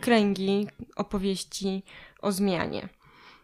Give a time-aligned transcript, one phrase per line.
[0.00, 1.82] kręgi, opowieści
[2.22, 2.88] o zmianie.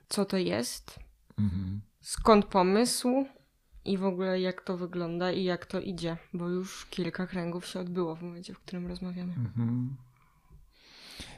[0.08, 0.98] Co to jest?
[1.38, 1.80] Mhm.
[2.01, 3.26] Skąd pomysł?
[3.85, 7.81] I w ogóle jak to wygląda i jak to idzie, bo już kilka kręgów się
[7.81, 9.32] odbyło w momencie, w którym rozmawiamy.
[9.32, 9.96] Mhm.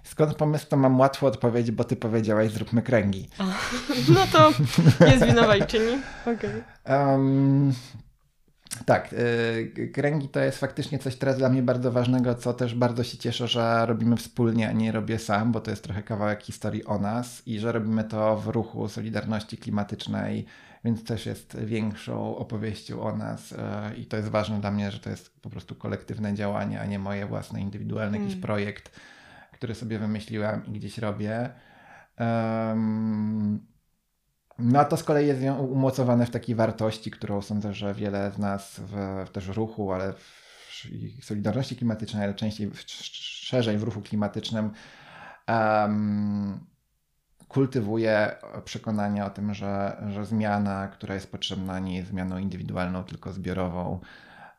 [0.03, 3.29] Skąd pomysł, to mam łatwo odpowiedzieć, bo ty powiedziałaś, zróbmy kręgi.
[3.39, 3.45] A,
[4.15, 4.53] no to
[5.07, 6.03] jest winowajczyni.
[6.23, 6.65] Okay.
[6.85, 7.73] Um,
[8.85, 9.15] tak,
[9.77, 13.19] yy, kręgi to jest faktycznie coś teraz dla mnie bardzo ważnego, co też bardzo się
[13.19, 16.99] cieszę, że robimy wspólnie, a nie robię sam, bo to jest trochę kawałek historii o
[16.99, 20.47] nas i że robimy to w ruchu Solidarności Klimatycznej,
[20.85, 23.59] więc też jest większą opowieścią o nas yy,
[23.97, 26.99] i to jest ważne dla mnie, że to jest po prostu kolektywne działanie, a nie
[26.99, 28.29] moje własne, indywidualne mm.
[28.29, 29.01] jakiś projekt,
[29.53, 31.51] który sobie wymyśliłam i gdzieś robię.
[32.21, 33.61] Um,
[34.59, 38.39] no a to z kolei jest umocowane w takiej wartości, którą sądzę, że wiele z
[38.39, 44.71] nas w, w też ruchu, ale w Solidarności Klimatycznej, ale częściej szerzej w ruchu klimatycznym
[45.49, 46.61] um,
[47.49, 53.33] kultywuje przekonanie o tym, że, że zmiana, która jest potrzebna, nie jest zmianą indywidualną, tylko
[53.33, 54.01] zbiorową,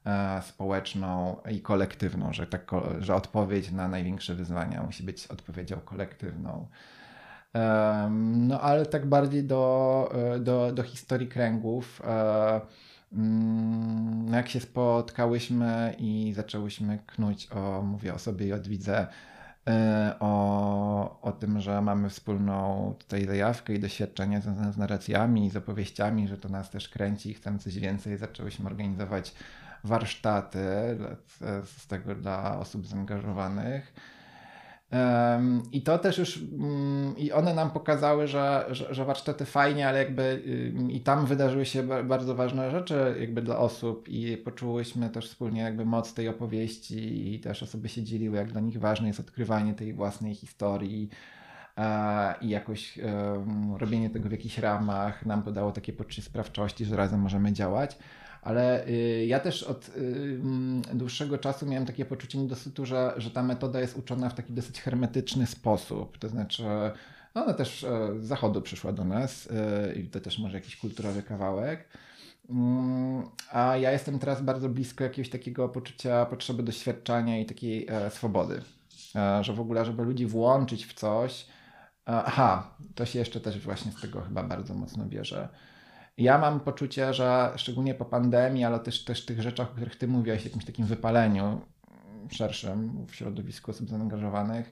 [0.05, 6.67] e, społeczną i kolektywną, że, tak, że odpowiedź na największe wyzwania musi być odpowiedzią kolektywną.
[8.09, 12.01] No ale tak bardziej do, e, do, do historii kręgów.
[12.05, 12.61] E,
[13.13, 19.07] mm, jak się spotkałyśmy i zaczęłyśmy knuć o, mówię o sobie i odwidzę,
[19.67, 25.55] e, o, o tym, że mamy wspólną tutaj zajawkę i doświadczenie związane z narracjami, z
[25.55, 28.17] opowieściami, że to nas też kręci i chcemy coś więcej.
[28.17, 29.35] Zaczęłyśmy organizować
[29.83, 30.59] warsztaty
[31.63, 33.93] z tego dla osób zaangażowanych.
[35.71, 39.99] I to też już, mm, i one nam pokazały, że, że, że, warsztaty fajnie, ale
[39.99, 40.43] jakby
[40.89, 45.85] i tam wydarzyły się bardzo ważne rzeczy jakby dla osób i poczułyśmy też wspólnie jakby
[45.85, 49.93] moc tej opowieści i też osoby się dzieliły, jak dla nich ważne jest odkrywanie tej
[49.93, 51.09] własnej historii
[52.41, 52.99] i jakoś
[53.77, 57.97] robienie tego w jakichś ramach nam podało takie poczucie sprawczości, że razem możemy działać
[58.41, 59.91] ale y, ja też od y,
[60.41, 64.53] mm, dłuższego czasu miałem takie poczucie niedosytu, że, że ta metoda jest uczona w taki
[64.53, 66.17] dosyć hermetyczny sposób.
[66.17, 66.63] To znaczy,
[67.35, 70.77] no ona też e, z zachodu przyszła do nas e, i to też może jakiś
[70.77, 71.87] kulturowy kawałek.
[72.49, 78.09] Mm, a ja jestem teraz bardzo blisko jakiegoś takiego poczucia potrzeby doświadczenia i takiej e,
[78.09, 78.61] swobody.
[79.41, 81.45] Że w ogóle, żeby ludzi włączyć w coś.
[82.05, 85.49] Aha, to się jeszcze też właśnie z tego chyba bardzo mocno bierze
[86.19, 90.07] ja mam poczucie, że szczególnie po pandemii, ale też, też tych rzeczach, o których ty
[90.07, 91.61] mówiłeś, jakimś takim wypaleniu
[92.29, 94.71] szerszym w środowisku osób zaangażowanych,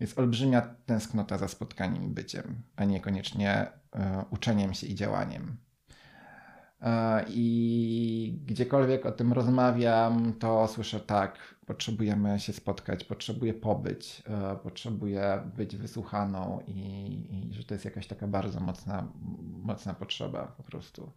[0.00, 3.98] jest olbrzymia tęsknota za spotkaniem i byciem, a niekoniecznie y,
[4.30, 5.56] uczeniem się i działaniem.
[6.84, 14.56] E, I gdziekolwiek o tym rozmawiam, to słyszę tak, potrzebujemy się spotkać, potrzebuję pobyć, e,
[14.56, 16.80] potrzebuję być wysłuchaną i,
[17.30, 19.08] i, że to jest jakaś taka bardzo mocna,
[19.62, 21.12] mocna potrzeba po prostu.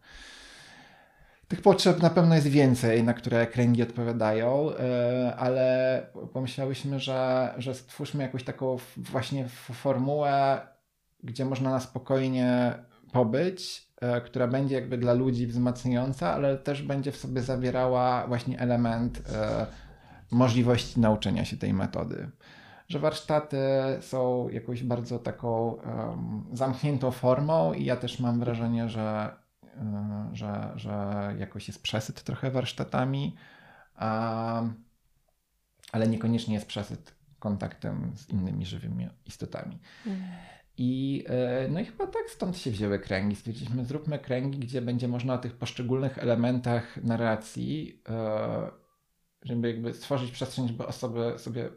[1.48, 7.74] Tych potrzeb na pewno jest więcej, na które kręgi odpowiadają, e, ale pomyślałyśmy, że, że
[7.74, 10.60] stwórzmy jakąś taką właśnie formułę,
[11.22, 12.74] gdzie można na spokojnie
[13.12, 13.87] pobyć,
[14.24, 19.66] która będzie jakby dla ludzi wzmacniająca, ale też będzie w sobie zawierała właśnie element e,
[20.30, 22.30] możliwości nauczenia się tej metody.
[22.88, 23.58] Że warsztaty
[24.00, 25.78] są jakąś bardzo taką
[26.52, 29.32] zamkniętą formą i ja też mam wrażenie, że,
[29.64, 33.36] y, że, że jakoś jest przesyt trochę warsztatami,
[35.92, 39.78] ale niekoniecznie jest przesyt kontaktem z innymi żywymi istotami.
[40.78, 43.36] I, e, no i chyba tak stąd się wzięły kręgi.
[43.36, 48.70] Stwierdziliśmy, zróbmy kręgi, gdzie będzie można o tych poszczególnych elementach narracji, e,
[49.42, 51.70] żeby jakby stworzyć przestrzeń, żeby osoby sobie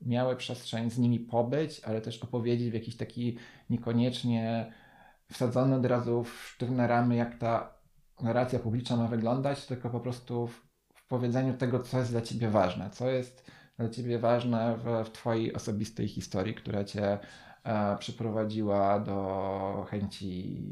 [0.00, 3.38] miały przestrzeń z nimi pobyć, ale też opowiedzieć w jakiś taki
[3.70, 4.72] niekoniecznie
[5.32, 7.74] wsadzony od razu w sztywne ramy, jak ta
[8.22, 10.62] narracja publiczna ma wyglądać, tylko po prostu w,
[10.94, 15.10] w powiedzeniu tego, co jest dla ciebie ważne, co jest dla ciebie ważne w, w
[15.10, 17.18] twojej osobistej historii, która cię
[17.98, 20.62] przyprowadziła do chęci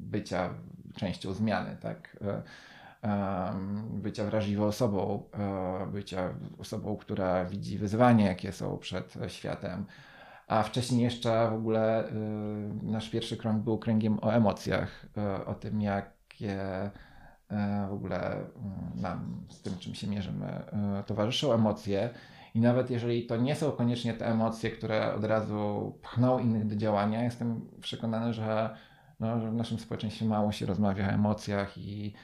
[0.00, 0.50] bycia
[0.96, 2.16] częścią zmiany, tak?
[3.02, 3.52] E,
[3.92, 9.86] bycia wrażliwą osobą, e, bycia osobą, która widzi wyzwania, jakie są przed światem.
[10.46, 12.04] A wcześniej jeszcze w ogóle
[12.82, 15.06] nasz pierwszy krąg był kręgiem o emocjach,
[15.46, 16.90] o tym, jakie
[17.88, 18.36] w ogóle
[18.94, 20.62] nam z tym, czym się mierzymy,
[21.06, 22.10] towarzyszą emocje
[22.56, 26.76] i nawet jeżeli to nie są koniecznie te emocje, które od razu pchną innych do
[26.76, 28.76] działania, jestem przekonany, że,
[29.20, 32.14] no, w naszym społeczeństwie mało się rozmawia o emocjach i,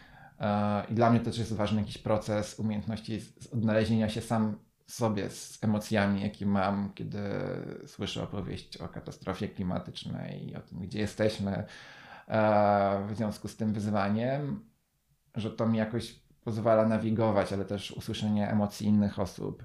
[0.40, 3.20] e, i dla mnie też jest ważny jakiś proces umiejętności
[3.52, 7.18] odnalezienia się sam sobie z emocjami, jakie mam, kiedy
[7.86, 11.64] słyszę opowieść o katastrofie klimatycznej i o tym, gdzie jesteśmy
[12.28, 14.64] e, w związku z tym wyzwaniem,
[15.34, 19.64] że to mi jakoś pozwala nawigować, ale też usłyszenie emocji innych osób.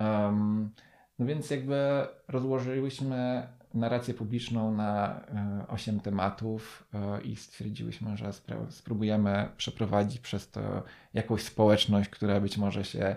[0.00, 0.70] Um,
[1.18, 8.30] no więc jakby rozłożyliśmy narrację publiczną na e, osiem tematów e, i stwierdziłyśmy, że
[8.70, 10.82] spróbujemy przeprowadzić przez to
[11.14, 13.16] jakąś społeczność, która być może się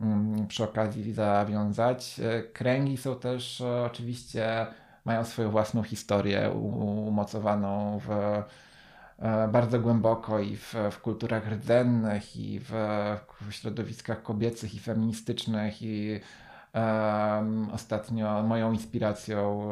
[0.00, 2.20] mm, przy okazji zawiązać.
[2.20, 4.66] E, kręgi są też oczywiście,
[5.04, 6.50] mają swoją własną historię
[7.06, 8.08] umocowaną w
[9.52, 12.72] bardzo głęboko i w, w kulturach rdzennych, i w,
[13.40, 16.20] w środowiskach kobiecych, i feministycznych, i
[17.72, 19.68] Ostatnio moją inspiracją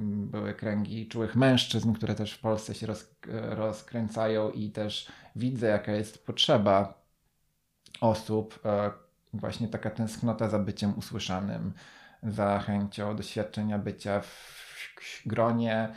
[0.00, 5.92] były kręgi czułych mężczyzn, które też w Polsce się roz, rozkręcają i też widzę, jaka
[5.92, 7.02] jest potrzeba
[8.00, 8.90] osób, e,
[9.32, 11.72] właśnie taka tęsknota za byciem usłyszanym,
[12.22, 15.88] za chęcią doświadczenia bycia w gronie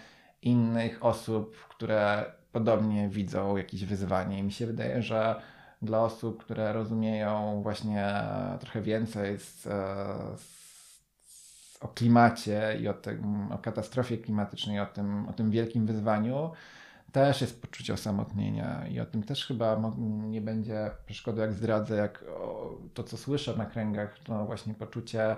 [0.42, 4.40] innych osób, które podobnie widzą jakieś wyzwanie.
[4.40, 5.42] I mi się wydaje, że
[5.81, 8.13] dla osób, które rozumieją właśnie
[8.60, 9.63] trochę więcej z,
[10.42, 16.51] z, o klimacie i o, tym, o katastrofie klimatycznej, o tym, o tym wielkim wyzwaniu,
[17.12, 19.81] też jest poczucie osamotnienia i o tym też chyba
[20.30, 22.25] nie będzie przeszkody, jak zdradzę, jak
[22.94, 25.36] to, co słyszę na kręgach, to właśnie poczucie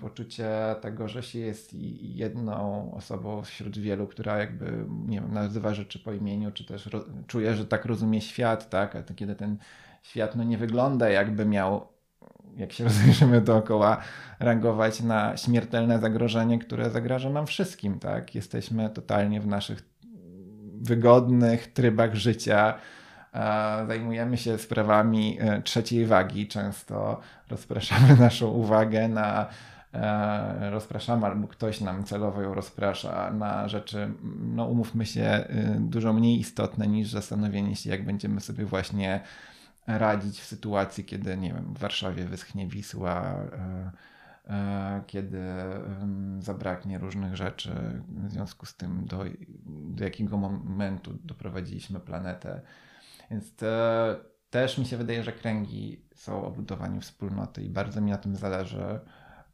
[0.00, 0.50] poczucie
[0.80, 6.12] tego, że się jest jedną osobą wśród wielu, która jakby, nie wiem, nazywa rzeczy po
[6.12, 6.90] imieniu, czy też
[7.26, 8.96] czuje, że tak rozumie świat, tak?
[8.96, 9.58] A to kiedy ten
[10.02, 11.88] świat no nie wygląda jakby miał,
[12.56, 13.96] jak się rozejrzymy dookoła,
[14.40, 18.34] reagować na śmiertelne zagrożenie, które zagraża nam wszystkim, tak?
[18.34, 19.92] Jesteśmy totalnie w naszych
[20.80, 22.74] wygodnych trybach życia,
[23.86, 26.48] zajmujemy się sprawami e, trzeciej wagi.
[26.48, 29.46] Często rozpraszamy naszą uwagę na
[29.94, 35.46] e, rozpraszamy, albo ktoś nam celowo ją rozprasza na rzeczy, no umówmy się, e,
[35.80, 39.20] dużo mniej istotne niż zastanowienie się, jak będziemy sobie właśnie
[39.86, 43.34] radzić w sytuacji, kiedy, nie wiem, w Warszawie wyschnie Wisła,
[45.06, 45.40] kiedy
[46.38, 47.70] zabraknie różnych rzeczy.
[48.08, 49.24] W związku z tym, do,
[49.66, 52.60] do jakiego momentu doprowadziliśmy planetę
[53.32, 53.54] więc
[54.50, 58.36] też mi się wydaje, że kręgi są o budowaniu wspólnoty i bardzo mi na tym
[58.36, 59.00] zależy.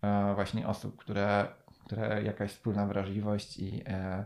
[0.02, 1.48] E, właśnie osób, które,
[1.84, 4.24] które jakaś wspólna wrażliwość i, e,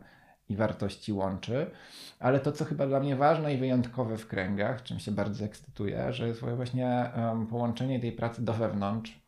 [0.49, 1.71] i wartości łączy.
[2.19, 6.13] Ale to, co chyba dla mnie ważne i wyjątkowe w kręgach, czym się bardzo ekscytuję,
[6.13, 7.11] że jest właśnie
[7.51, 9.23] połączenie tej pracy do wewnątrz.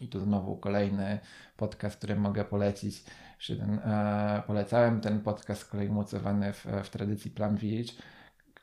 [0.00, 1.18] I tu znowu kolejny
[1.56, 3.04] podcast, który mogę polecić.
[3.46, 7.92] Ten, e, polecałem ten podcast z kolei umocowany w, w tradycji Plum Village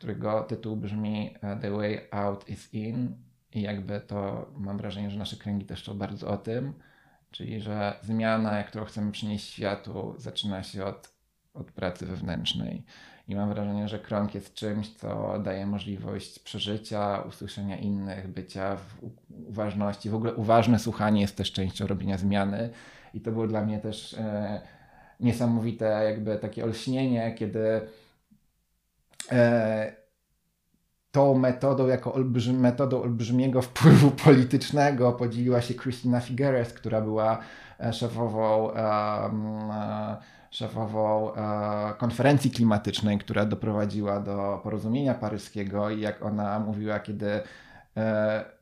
[0.02, 3.16] którego tytuł brzmi e, The Way Out is In
[3.54, 6.74] i jakby to mam wrażenie, że nasze kręgi też to bardzo o tym,
[7.32, 11.10] czyli że zmiana, którą chcemy przynieść światu, zaczyna się od,
[11.54, 12.84] od pracy wewnętrznej.
[13.28, 18.98] I mam wrażenie, że krąg jest czymś, co daje możliwość przeżycia, usłyszenia innych, bycia w
[19.48, 20.10] uważności.
[20.10, 22.70] W ogóle uważne słuchanie jest też częścią robienia zmiany.
[23.14, 24.62] I to było dla mnie też e,
[25.20, 27.82] niesamowite, jakby takie olśnienie, kiedy
[31.12, 37.38] tą metodą, jako olbrzym, metodą olbrzymiego wpływu politycznego podzieliła się Christina Figueres, która była
[37.80, 39.70] e, szefową, um,
[40.52, 41.32] szefową
[41.98, 47.42] konferencji klimatycznej, która doprowadziła do porozumienia paryskiego i jak ona mówiła, kiedy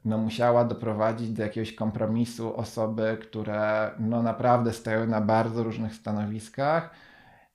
[0.05, 6.91] no, musiała doprowadzić do jakiegoś kompromisu osoby, które no, naprawdę stoją na bardzo różnych stanowiskach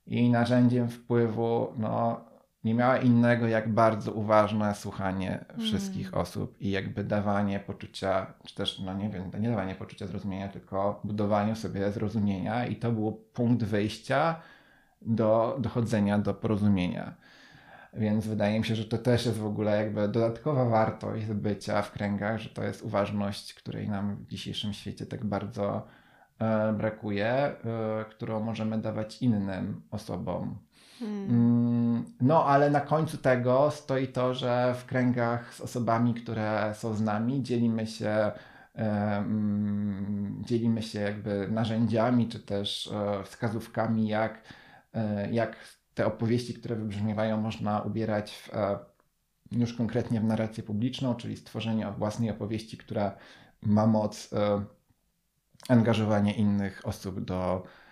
[0.07, 2.24] i narzędziem wpływu no,
[2.65, 6.21] nie miała innego jak bardzo uważne słuchanie wszystkich mm.
[6.21, 11.01] osób i jakby dawanie poczucia, czy też, no nie wiem, nie dawanie poczucia zrozumienia, tylko
[11.05, 14.41] budowanie sobie zrozumienia i to był punkt wyjścia
[15.03, 17.15] do dochodzenia do porozumienia.
[17.97, 21.93] Więc wydaje mi się, że to też jest w ogóle jakby dodatkowa wartość bycia w
[21.93, 25.87] kręgach, że to jest uważność, której nam w dzisiejszym świecie tak bardzo
[26.39, 27.55] e, brakuje, e,
[28.11, 30.59] którą możemy dawać innym osobom.
[30.99, 31.31] Hmm.
[31.31, 36.95] Mm, no, ale na końcu tego stoi to, że w kręgach z osobami, które są
[36.95, 38.33] z nami, dzielimy się,
[40.41, 44.43] dzielimy się jakby narzędziami, czy też um, wskazówkami, jak,
[44.93, 45.57] um, jak
[45.95, 48.51] te opowieści, które wybrzmiewają, można ubierać w,
[49.53, 53.17] już konkretnie w narrację publiczną, czyli stworzenie własnej opowieści, która
[53.63, 54.31] ma moc
[55.69, 57.84] angażowania innych osób do E,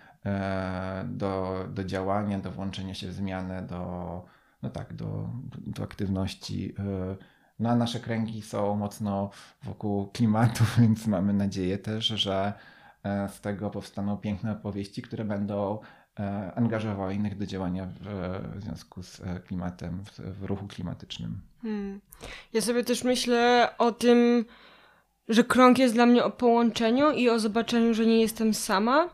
[1.05, 4.25] do, do działania, do włączenia się w zmianę, do,
[4.61, 5.29] no tak, do,
[5.67, 7.15] do aktywności e,
[7.59, 9.29] No a nasze kręgi są mocno
[9.63, 12.53] wokół klimatu, więc mamy nadzieję też, że
[13.03, 15.79] e, z tego powstaną piękne opowieści, które będą
[16.19, 17.99] e, angażowały innych do działania w,
[18.57, 21.41] w związku z e, klimatem, w, w ruchu klimatycznym.
[21.61, 22.01] Hmm.
[22.53, 24.45] Ja sobie też myślę o tym,
[25.29, 29.09] że krąg jest dla mnie o połączeniu i o zobaczeniu, że nie jestem sama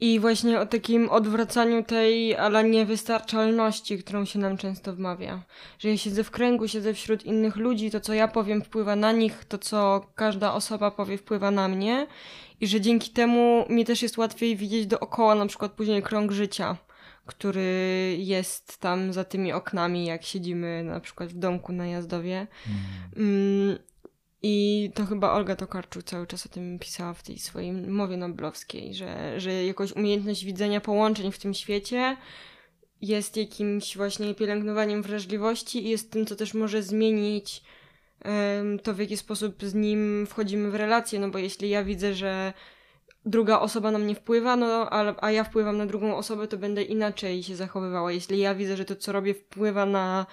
[0.00, 5.42] i właśnie o takim odwracaniu tej ala niewystarczalności, którą się nam często wmawia.
[5.78, 9.12] Że ja siedzę w kręgu, siedzę wśród innych ludzi, to co ja powiem wpływa na
[9.12, 12.06] nich, to co każda osoba powie wpływa na mnie
[12.60, 16.76] i że dzięki temu mi też jest łatwiej widzieć dookoła na przykład później krąg życia,
[17.26, 22.46] który jest tam za tymi oknami, jak siedzimy na przykład w domku na Jazdowie.
[23.16, 23.78] Mm.
[24.42, 28.94] I to chyba Olga Tokarczuk cały czas o tym pisała w tej swojej mowie noblowskiej,
[28.94, 32.16] że, że jakoś umiejętność widzenia połączeń w tym świecie
[33.02, 37.62] jest jakimś właśnie pielęgnowaniem wrażliwości i jest tym, co też może zmienić
[38.82, 41.20] to, w jaki sposób z nim wchodzimy w relacje.
[41.20, 42.52] No bo jeśli ja widzę, że
[43.26, 46.82] druga osoba na mnie wpływa, no a, a ja wpływam na drugą osobę, to będę
[46.82, 48.12] inaczej się zachowywała.
[48.12, 50.26] Jeśli ja widzę, że to, co robię, wpływa na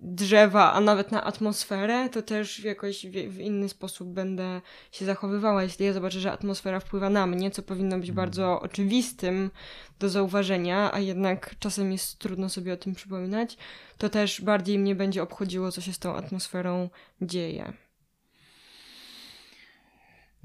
[0.00, 4.60] drzewa, a nawet na atmosferę, to też jakoś w, w, inny sposób będę
[4.92, 5.62] się zachowywała.
[5.62, 8.26] Jeśli ja zobaczę, że atmosfera wpływa na mnie, co powinno być mhm.
[8.26, 9.50] bardzo oczywistym
[9.98, 13.56] do zauważenia, a jednak czasem jest trudno sobie o tym przypominać,
[13.98, 16.88] to też bardziej mnie będzie obchodziło, co się z tą atmosferą
[17.22, 17.85] dzieje.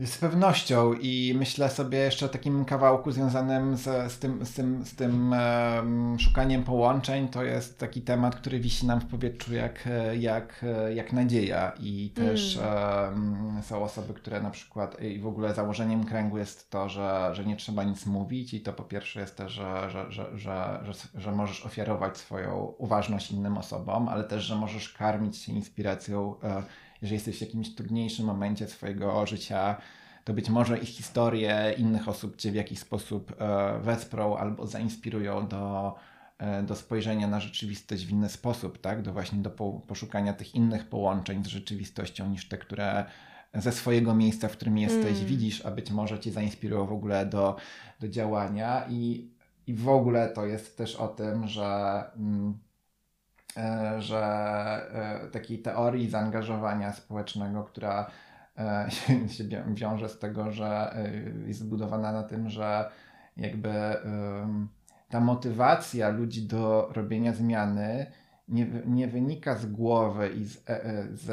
[0.06, 4.86] Z pewnością i myślę sobie jeszcze o takim kawałku związanym z, z tym, z tym,
[4.86, 7.28] z tym um, szukaniem połączeń.
[7.28, 9.90] To jest taki temat, który wisi nam w powietrzu jak,
[10.20, 10.66] jak,
[10.96, 13.54] jak nadzieja i też mm.
[13.54, 17.46] um, są osoby, które na przykład i w ogóle założeniem kręgu jest to, że, że
[17.46, 20.94] nie trzeba nic mówić i to po pierwsze jest też, że, że, że, że, że,
[21.16, 26.64] że możesz ofiarować swoją uważność innym osobom, ale też, że możesz karmić się inspiracją uh,
[27.02, 29.78] jeżeli jesteś w jakimś trudniejszym momencie swojego życia,
[30.24, 35.48] to być może ich historie innych osób cię w jakiś sposób e, wesprą albo zainspirują
[35.48, 35.96] do,
[36.38, 39.02] e, do spojrzenia na rzeczywistość w inny sposób, tak?
[39.02, 39.50] Do właśnie do
[39.88, 43.06] poszukania tych innych połączeń z rzeczywistością niż te, które
[43.54, 45.26] ze swojego miejsca, w którym jesteś, mm.
[45.26, 47.56] widzisz, a być może cię zainspirują w ogóle do,
[48.00, 48.86] do działania.
[48.90, 49.32] I,
[49.68, 52.04] I w ogóle to jest też o tym, że.
[52.16, 52.58] Mm,
[54.00, 54.22] że
[55.24, 58.12] e, takiej teorii zaangażowania społecznego, która
[58.58, 58.88] e,
[59.34, 59.44] się
[59.74, 60.96] wiąże z tego, że
[61.48, 62.90] jest zbudowana na tym, że
[63.38, 63.72] jakby
[65.10, 68.06] ta motywacja ludzi do robienia zmiany
[68.48, 70.64] nie, nie wynika z głowy i z,
[71.12, 71.26] z,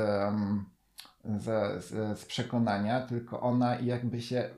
[1.25, 1.85] z,
[2.19, 4.51] z, przekonania, tylko ona jakby się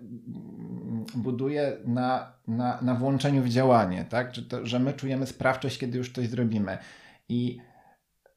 [1.14, 4.32] buduje na, na, na włączeniu w działanie, tak?
[4.32, 6.78] Czy to, że my czujemy sprawczość, kiedy już coś zrobimy.
[7.30, 7.60] I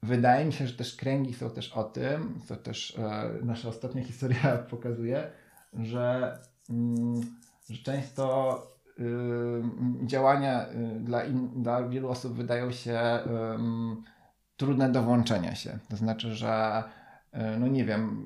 [0.04, 4.04] wydaje mi się, że też kręgi są też o tym, co też e, nasza ostatnia
[4.12, 5.32] historia pokazuje,
[5.74, 6.38] że,
[6.70, 7.22] mm,
[7.70, 8.58] że często
[9.00, 14.14] y, działania y, dla, in, dla wielu osób wydają się y,
[14.58, 15.80] trudne do włączenia się.
[15.90, 16.84] To znaczy, że
[17.32, 18.24] e, no nie wiem,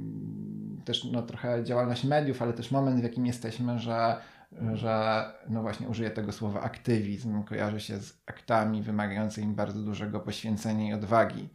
[0.86, 4.16] też no trochę działalność mediów, ale też moment, w jakim jesteśmy, że
[4.74, 10.90] że no właśnie użyję tego słowa aktywizm, kojarzy się z aktami wymagającymi bardzo dużego poświęcenia
[10.90, 11.50] i odwagi,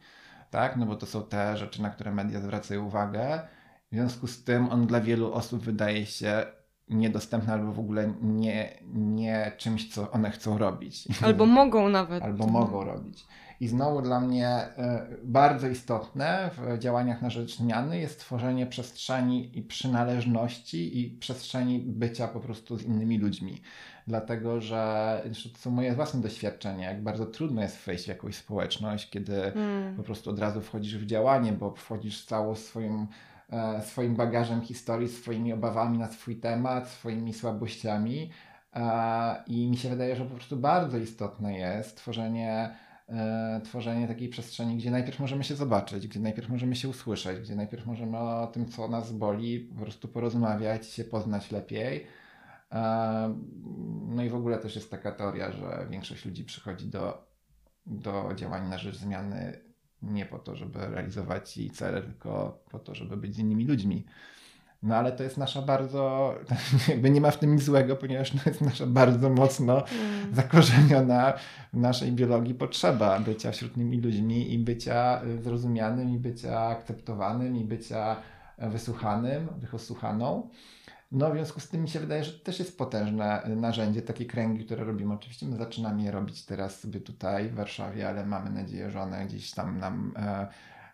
[0.49, 0.77] tak?
[0.77, 3.47] No bo to są te rzeczy, na które media zwracają uwagę.
[3.91, 6.45] W związku z tym on dla wielu osób wydaje się
[6.93, 11.07] niedostępny albo w ogóle nie, nie czymś, co one chcą robić.
[11.21, 12.23] Albo mogą nawet.
[12.23, 13.25] Albo mogą robić.
[13.59, 19.57] I znowu dla mnie e, bardzo istotne w działaniach na rzecz zmiany jest tworzenie przestrzeni
[19.57, 23.61] i przynależności i przestrzeni bycia po prostu z innymi ludźmi.
[24.07, 25.21] Dlatego, że
[25.53, 29.95] to są moje własne doświadczenia, jak bardzo trudno jest wejść w jakąś społeczność, kiedy hmm.
[29.95, 33.07] po prostu od razu wchodzisz w działanie, bo wchodzisz z całą swoim,
[33.81, 38.31] swoim bagażem historii, swoimi obawami na swój temat, swoimi słabościami.
[38.75, 42.75] E, I mi się wydaje, że po prostu bardzo istotne jest tworzenie
[43.09, 47.55] e, tworzenie takiej przestrzeni, gdzie najpierw możemy się zobaczyć, gdzie najpierw możemy się usłyszeć, gdzie
[47.55, 52.07] najpierw możemy o tym, co nas boli, po prostu porozmawiać, się poznać lepiej.
[52.71, 53.35] E,
[54.07, 57.27] no i w ogóle też jest taka teoria, że większość ludzi przychodzi do,
[57.85, 59.59] do działań na rzecz zmiany
[60.03, 64.05] nie po to, żeby realizować jej cele, tylko po to, żeby być z innymi ludźmi.
[64.83, 66.33] No ale to jest nasza bardzo,
[66.89, 70.35] jakby nie ma w tym nic złego, ponieważ to jest nasza bardzo mocno mm.
[70.35, 71.33] zakorzeniona
[71.73, 77.63] w naszej biologii potrzeba bycia wśród innymi ludźmi i bycia zrozumianym, i bycia akceptowanym, i
[77.63, 78.15] bycia
[78.57, 80.49] wysłuchanym, wysłuchaną.
[81.13, 84.25] No w związku z tym mi się wydaje, że to też jest potężne narzędzie, takie
[84.25, 85.13] kręgi, które robimy.
[85.13, 89.25] Oczywiście my zaczynamy je robić teraz sobie tutaj w Warszawie, ale mamy nadzieję, że one
[89.25, 90.13] gdzieś tam nam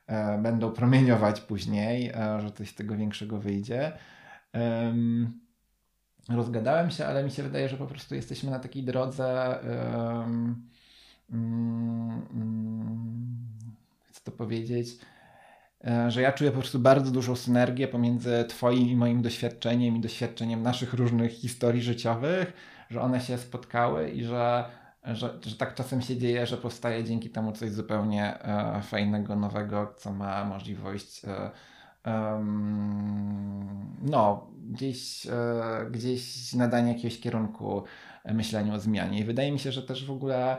[0.08, 3.92] e, będą promieniować później, że coś z tego większego wyjdzie.
[6.30, 9.60] Rozgadałem się, ale mi się wydaje, że po prostu jesteśmy na takiej drodze.
[10.20, 10.70] Um,
[14.10, 15.19] chcę to powiedzieć, e,
[16.08, 20.62] że ja czuję po prostu bardzo dużą synergię pomiędzy Twoim i moim doświadczeniem i doświadczeniem
[20.62, 22.54] naszych różnych historii życiowych,
[22.90, 24.66] że one się spotkały i że,
[25.04, 29.94] że, że tak czasem się dzieje, że powstaje dzięki temu coś zupełnie e, fajnego, nowego,
[29.98, 31.26] co ma możliwość.
[31.26, 31.52] E,
[34.02, 35.28] no, gdzieś,
[35.92, 37.84] gdzieś nadanie jakiegoś kierunku
[38.26, 39.20] myśleniu o zmianie.
[39.20, 40.58] I wydaje mi się, że też w ogóle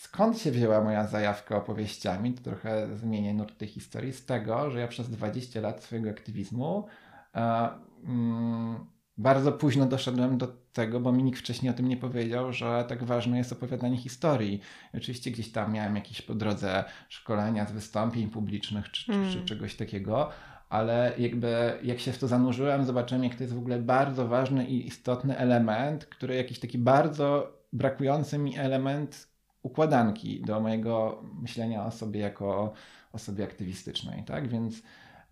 [0.00, 4.80] skąd się wzięła moja zajawka opowieściami, to trochę zmienię nurt tej historii, z tego, że
[4.80, 6.86] ja przez 20 lat swojego aktywizmu
[7.34, 7.68] e,
[8.04, 8.86] mm,
[9.18, 13.04] bardzo późno doszedłem do tego, bo mi nikt wcześniej o tym nie powiedział, że tak
[13.04, 14.60] ważne jest opowiadanie historii.
[14.94, 19.24] I oczywiście gdzieś tam miałem jakieś po drodze szkolenia z wystąpień publicznych czy, mm.
[19.24, 19.48] czy, czy mm.
[19.48, 20.30] czegoś takiego,
[20.68, 24.66] ale jakby jak się w to zanurzyłem, zobaczyłem, jak to jest w ogóle bardzo ważny
[24.66, 29.29] i istotny element, który jakiś taki bardzo brakujący mi element
[29.62, 32.72] układanki do mojego myślenia o sobie jako
[33.12, 34.48] osobie aktywistycznej, tak?
[34.48, 34.82] Więc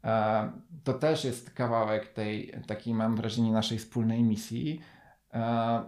[0.04, 0.50] e,
[0.84, 4.80] to też jest kawałek tej, takiej mam wrażenie, naszej wspólnej misji.
[5.34, 5.82] E,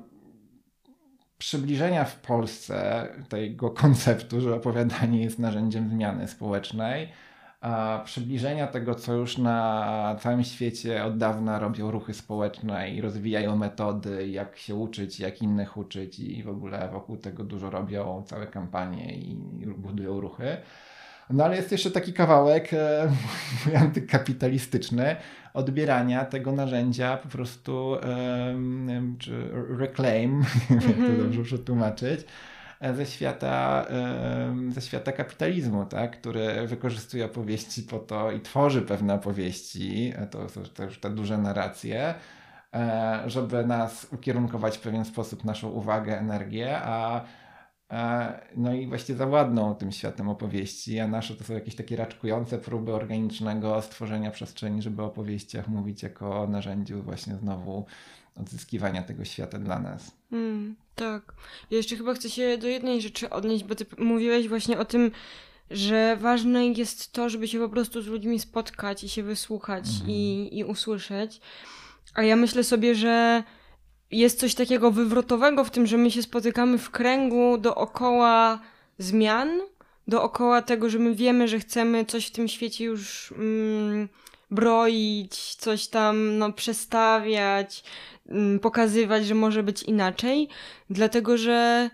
[1.38, 7.08] przybliżenia w Polsce tego konceptu, że opowiadanie jest narzędziem zmiany społecznej,
[8.04, 14.28] przybliżenia tego, co już na całym świecie od dawna robią ruchy społeczne i rozwijają metody,
[14.28, 19.14] jak się uczyć, jak innych uczyć i w ogóle wokół tego dużo robią całe kampanie
[19.14, 19.36] i
[19.76, 20.56] budują ruchy.
[21.30, 23.12] No ale jest jeszcze taki kawałek e,
[23.82, 25.16] antykapitalistyczny
[25.54, 28.54] odbierania tego narzędzia po prostu e,
[29.18, 30.44] czy reclaim, mm
[30.80, 30.88] -hmm.
[30.88, 31.18] jak to mhm.
[31.18, 32.20] dobrze przetłumaczyć,
[32.94, 33.86] ze świata,
[34.68, 36.20] ze świata kapitalizmu, tak?
[36.20, 42.14] który wykorzystuje opowieści po to i tworzy pewne opowieści, to są też te duże narracje,
[42.74, 47.24] e, żeby nas ukierunkować w pewien sposób naszą uwagę, energię, a
[47.90, 52.58] e, no i właśnie zawładną tym światem opowieści, a nasze to są jakieś takie raczkujące
[52.58, 57.86] próby organicznego stworzenia przestrzeni, żeby o opowieściach mówić jako o narzędziu właśnie znowu
[58.36, 60.19] odzyskiwania tego świata dla nas.
[60.32, 61.32] Mm, tak.
[61.70, 65.10] Ja jeszcze chyba chcę się do jednej rzeczy odnieść, bo ty mówiłeś właśnie o tym,
[65.70, 70.10] że ważne jest to, żeby się po prostu z ludźmi spotkać i się wysłuchać mhm.
[70.10, 71.40] i, i usłyszeć.
[72.14, 73.42] A ja myślę sobie, że
[74.10, 78.60] jest coś takiego wywrotowego w tym, że my się spotykamy w kręgu dookoła
[78.98, 79.60] zmian,
[80.08, 84.08] dookoła tego, że my wiemy, że chcemy coś w tym świecie już mm,
[84.50, 87.84] broić, coś tam no, przestawiać,
[88.30, 90.48] Mm, pokazywać, że może być inaczej,
[90.90, 91.90] dlatego że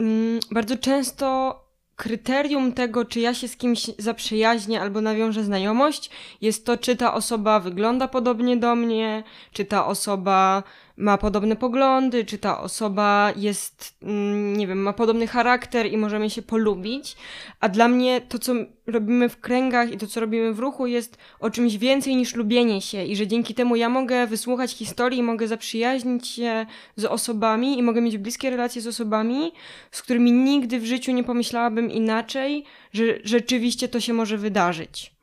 [0.00, 1.60] mm, bardzo często
[1.96, 7.14] kryterium tego, czy ja się z kimś zaprzyjaźnię albo nawiążę znajomość, jest to, czy ta
[7.14, 10.62] osoba wygląda podobnie do mnie, czy ta osoba
[10.96, 16.30] ma podobne poglądy, czy ta osoba jest, mm, nie wiem, ma podobny charakter i możemy
[16.30, 17.16] się polubić.
[17.60, 18.52] A dla mnie to, co
[18.86, 22.80] robimy w kręgach i to, co robimy w ruchu, jest o czymś więcej niż lubienie
[22.80, 27.82] się i że dzięki temu ja mogę wysłuchać historii, mogę zaprzyjaźnić się z osobami i
[27.82, 29.52] mogę mieć bliskie relacje z osobami,
[29.90, 35.13] z którymi nigdy w życiu nie pomyślałabym inaczej, że rzeczywiście to się może wydarzyć.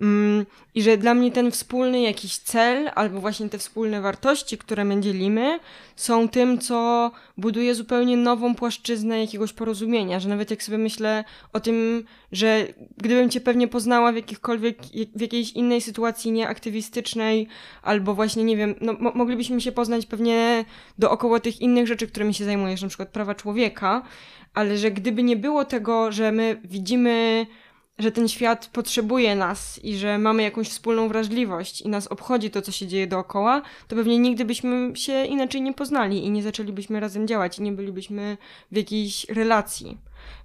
[0.00, 4.84] Mm, I że dla mnie ten wspólny jakiś cel, albo właśnie te wspólne wartości, które
[4.84, 5.58] my dzielimy,
[5.96, 10.20] są tym, co buduje zupełnie nową płaszczyznę jakiegoś porozumienia.
[10.20, 14.78] Że nawet jak sobie myślę o tym, że gdybym cię pewnie poznała w jakichkolwiek,
[15.14, 17.48] w jakiejś innej sytuacji nieaktywistycznej,
[17.82, 20.64] albo właśnie, nie wiem, no, mo moglibyśmy się poznać pewnie
[20.98, 24.02] dookoła tych innych rzeczy, którymi się zajmujesz, na przykład prawa człowieka,
[24.54, 27.46] ale że gdyby nie było tego, że my widzimy
[28.00, 32.62] że ten świat potrzebuje nas i że mamy jakąś wspólną wrażliwość i nas obchodzi to,
[32.62, 37.00] co się dzieje dookoła, to pewnie nigdy byśmy się inaczej nie poznali i nie zaczęlibyśmy
[37.00, 38.36] razem działać i nie bylibyśmy
[38.72, 39.98] w jakiejś relacji.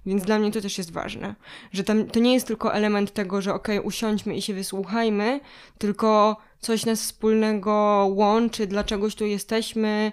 [0.06, 1.34] Więc dla mnie to też jest ważne,
[1.72, 5.40] że tam, to nie jest tylko element tego, że okej, okay, usiądźmy i się wysłuchajmy,
[5.78, 10.12] tylko coś nas wspólnego łączy, dlaczegoś tu jesteśmy,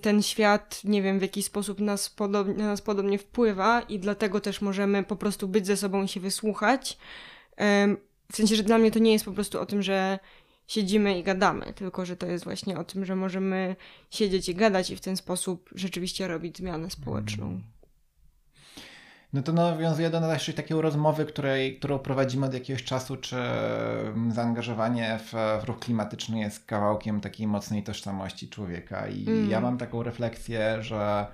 [0.00, 4.40] ten świat, nie wiem, w jakiś sposób nas podobnie, na nas podobnie wpływa i dlatego
[4.40, 6.98] też możemy po prostu być ze sobą i się wysłuchać.
[8.32, 10.18] W sensie, że dla mnie to nie jest po prostu o tym, że
[10.66, 13.76] siedzimy i gadamy, tylko że to jest właśnie o tym, że możemy
[14.10, 17.60] siedzieć i gadać i w ten sposób rzeczywiście robić zmianę społeczną.
[19.34, 24.32] No to nawiązuje do naszej takiej rozmowy, której, którą prowadzimy od jakiegoś czasu, czy mm,
[24.32, 29.06] zaangażowanie w, w ruch klimatyczny jest kawałkiem takiej mocnej tożsamości człowieka.
[29.06, 29.50] I mm.
[29.50, 31.26] ja mam taką refleksję, że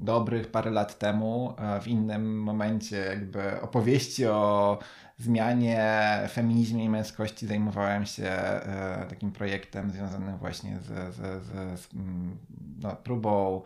[0.00, 4.78] dobrych parę lat temu, w innym momencie jakby opowieści o
[5.18, 11.94] zmianie, feminizmie i męskości zajmowałem się e, takim projektem związanym właśnie z, z, z, z
[11.94, 12.36] mm,
[12.82, 13.62] no, próbą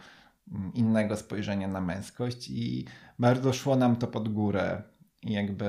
[0.52, 2.84] mm, innego spojrzenia na męskość i
[3.20, 4.82] bardzo szło nam to pod górę
[5.22, 5.66] i jakby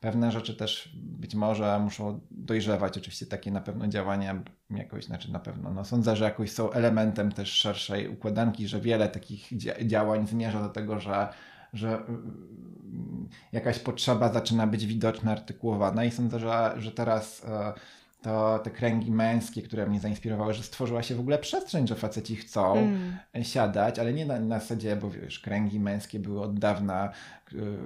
[0.00, 2.98] pewne rzeczy też być może muszą dojrzewać.
[2.98, 7.32] Oczywiście takie na pewno działania jakoś, znaczy na pewno, no sądzę, że jakoś są elementem
[7.32, 11.28] też szerszej układanki, że wiele takich działań zmierza do tego, że,
[11.72, 12.02] że
[13.52, 17.72] jakaś potrzeba zaczyna być widoczna, artykułowana i sądzę, że, że teraz e,
[18.24, 22.36] to te kręgi męskie, które mnie zainspirowały, że stworzyła się w ogóle przestrzeń, że faceci
[22.36, 23.44] chcą mm.
[23.44, 27.12] siadać, ale nie na, na zasadzie, bo wiesz, kręgi męskie były od dawna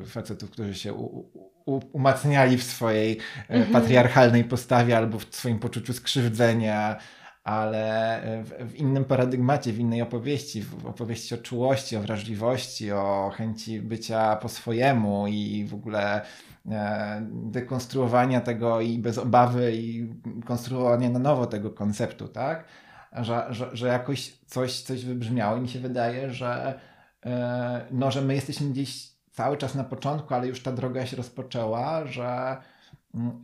[0.02, 1.26] e, facetów, którzy się u,
[1.66, 3.72] u, umacniali w swojej mm -hmm.
[3.72, 6.96] patriarchalnej postawie albo w swoim poczuciu skrzywdzenia,
[7.48, 13.30] ale w, w, innym paradygmacie, w innej opowieści, w opowieści o czułości, o wrażliwości, o
[13.34, 16.20] chęci bycia po swojemu i w ogóle
[16.70, 20.14] e, dekonstruowania tego i bez obawy i
[20.46, 22.64] konstruowania na nowo tego konceptu, tak?
[23.12, 26.80] Że, że, że jakoś coś, coś wybrzmiało i mi się wydaje, że,
[27.26, 31.16] e, no, że my jesteśmy gdzieś cały czas na początku, ale już ta droga się
[31.16, 32.56] rozpoczęła, że,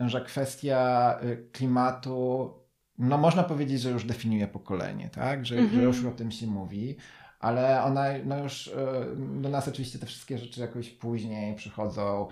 [0.06, 2.54] że kwestia y, klimatu
[2.98, 5.46] no można powiedzieć, że już definiuje pokolenie, tak?
[5.46, 5.82] Że, że mhm.
[5.82, 6.96] już o tym się mówi,
[7.40, 9.06] ale ona no już e,
[9.40, 12.28] do nas oczywiście te wszystkie rzeczy jakoś później przychodzą.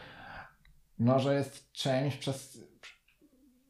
[0.98, 2.59] No, że jest czymś, przez,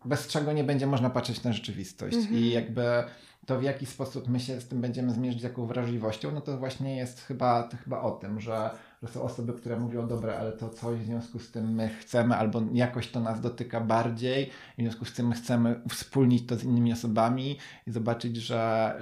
[0.05, 2.17] bez czego nie będzie można patrzeć na rzeczywistość.
[2.17, 2.37] Mhm.
[2.37, 3.05] I jakby
[3.47, 6.97] to w jaki sposób my się z tym będziemy zmierzyć, jaką wrażliwością, no to właśnie
[6.97, 8.71] jest chyba, to chyba o tym, że
[9.03, 12.37] że są osoby, które mówią, dobra, ale to coś w związku z tym my chcemy,
[12.37, 16.65] albo jakoś to nas dotyka bardziej, w związku z tym my chcemy wspólnić to z
[16.65, 18.95] innymi osobami i zobaczyć, że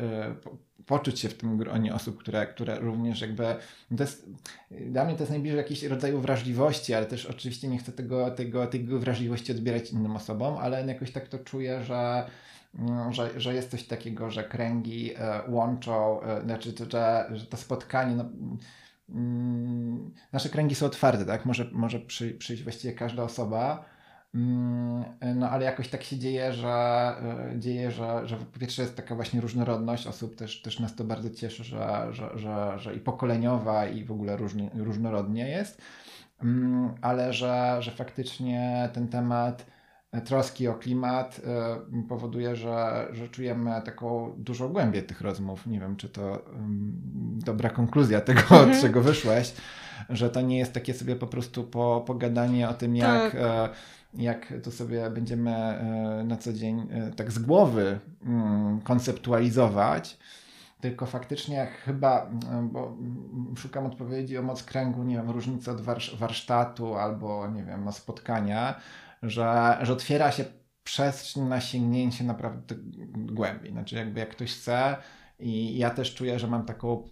[0.46, 3.44] y, poczuć się w tym gronie osób, które, które również jakby,
[3.96, 4.30] to jest,
[4.70, 8.66] dla mnie to jest najbliżej jakiegoś rodzaju wrażliwości, ale też oczywiście nie chcę tego, tego,
[8.66, 12.26] tego wrażliwości odbierać innym osobom, ale jakoś tak to czuję, że
[12.78, 17.56] mm, że, że jest coś takiego, że kręgi e, łączą, e, znaczy, że, że to
[17.56, 18.24] spotkanie, no,
[20.32, 21.46] nasze kręgi są otwarte, tak?
[21.46, 23.84] Może, może przy, przyjść właściwie każda osoba,
[24.34, 28.96] mm, no ale jakoś tak się dzieje, że e, dzieje, że, że po pierwsze jest
[28.96, 33.00] taka właśnie różnorodność osób, też, też nas to bardzo cieszy, że, że, że, że i
[33.00, 34.38] pokoleniowa i w ogóle
[34.74, 35.82] różnorodnie jest,
[36.42, 39.66] mm, ale że, że faktycznie ten temat
[40.24, 41.40] troski o klimat
[42.04, 45.66] y, powoduje, że, że czujemy taką dużą głębię tych rozmów.
[45.66, 46.44] Nie wiem, czy to
[47.44, 48.80] dobra konkluzja tego, od mhm.
[48.80, 49.54] czego wyszłeś,
[50.08, 53.34] że to nie jest takie sobie po prostu po, pogadanie o tym, jak, tak.
[53.34, 53.68] E,
[54.14, 60.18] jak to sobie będziemy e, na co dzień e, tak z głowy mm, konceptualizować.
[60.80, 62.30] Tylko faktycznie chyba,
[62.62, 62.96] bo
[63.56, 65.80] szukam odpowiedzi o moc kręgu, nie wiem, różnicy od
[66.18, 68.74] warsztatu albo, nie wiem, no spotkania,
[69.22, 70.44] że, że otwiera się
[70.84, 72.74] przestrzeń na sięgnięcie naprawdę
[73.16, 73.72] głębiej.
[73.72, 74.96] Znaczy, jakby jak ktoś chce,
[75.38, 77.08] i ja też czuję, że mam taką.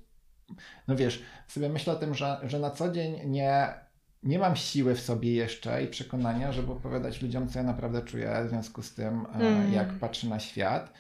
[0.89, 3.75] No wiesz, sobie myślę o tym, że, że na co dzień nie,
[4.23, 8.45] nie mam siły w sobie jeszcze i przekonania, żeby opowiadać ludziom, co ja naprawdę czuję
[8.47, 9.73] w związku z tym, mm.
[9.73, 10.93] jak patrzę na świat.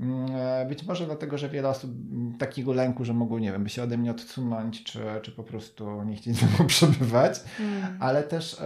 [0.00, 1.90] Mm, e, być może dlatego, że wiele osób
[2.38, 6.02] takiego lęku, że mogą, nie wiem, by się ode mnie odsunąć, czy, czy po prostu
[6.02, 7.96] nie chcieć ze mną przebywać, mm.
[8.00, 8.56] ale też,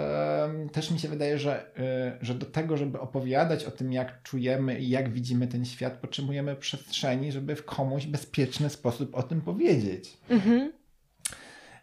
[0.73, 4.79] też mi się wydaje, że, e, że do tego, żeby opowiadać o tym, jak czujemy
[4.79, 10.17] i jak widzimy ten świat, potrzebujemy przestrzeni, żeby w komuś bezpieczny sposób o tym powiedzieć.
[10.31, 10.82] Mm-hmm.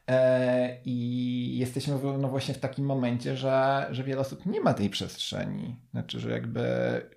[0.10, 4.90] E, I jesteśmy no właśnie w takim momencie, że, że wiele osób nie ma tej
[4.90, 5.76] przestrzeni.
[5.92, 6.62] Znaczy, że jakby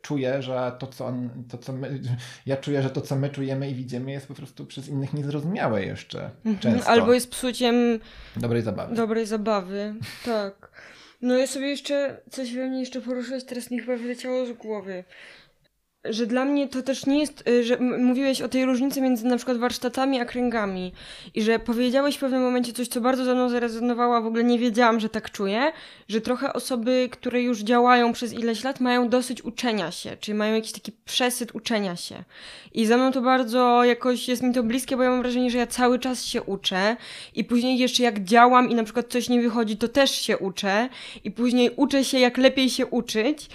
[0.02, 2.00] czuje, że to, co, on, to, co my,
[2.46, 5.84] ja czuję, że to, co my czujemy i widzimy, jest po prostu przez innych niezrozumiałe
[5.84, 6.30] jeszcze.
[6.44, 6.58] Mhm.
[6.58, 6.90] Często.
[6.90, 7.74] Albo jest psuciem
[8.36, 8.94] dobrej zabawy.
[8.94, 10.72] Dobrej zabawy, tak.
[11.22, 15.04] No ja sobie jeszcze, coś we mnie jeszcze poruszyłeś, teraz mi chyba wyleciało z głowy
[16.04, 19.36] że dla mnie to też nie jest, y, że mówiłeś o tej różnicy między na
[19.36, 20.92] przykład warsztatami a kręgami
[21.34, 24.44] i że powiedziałeś w pewnym momencie coś, co bardzo ze mną zarezonowało, a w ogóle
[24.44, 25.72] nie wiedziałam, że tak czuję,
[26.08, 30.54] że trochę osoby, które już działają przez ileś lat, mają dosyć uczenia się, czyli mają
[30.54, 32.24] jakiś taki przesyt uczenia się.
[32.74, 35.58] I za mną to bardzo jakoś jest mi to bliskie, bo ja mam wrażenie, że
[35.58, 36.96] ja cały czas się uczę
[37.34, 40.88] i później jeszcze jak działam i na przykład coś nie wychodzi, to też się uczę
[41.24, 43.48] i później uczę się, jak lepiej się uczyć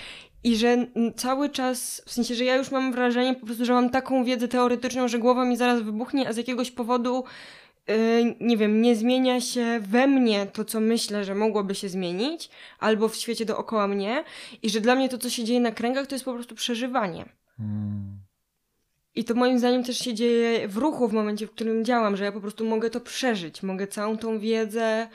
[0.47, 3.89] i że cały czas, w sensie, że ja już mam wrażenie po prostu, że mam
[3.89, 7.23] taką wiedzę teoretyczną, że głowa mi zaraz wybuchnie, a z jakiegoś powodu,
[7.87, 7.95] yy,
[8.39, 13.09] nie wiem, nie zmienia się we mnie to, co myślę, że mogłoby się zmienić, albo
[13.09, 14.23] w świecie dookoła mnie.
[14.61, 17.25] I że dla mnie to, co się dzieje na kręgach, to jest po prostu przeżywanie.
[19.15, 22.23] I to moim zdaniem też się dzieje w ruchu w momencie, w którym działam, że
[22.23, 25.07] ja po prostu mogę to przeżyć, mogę całą tą wiedzę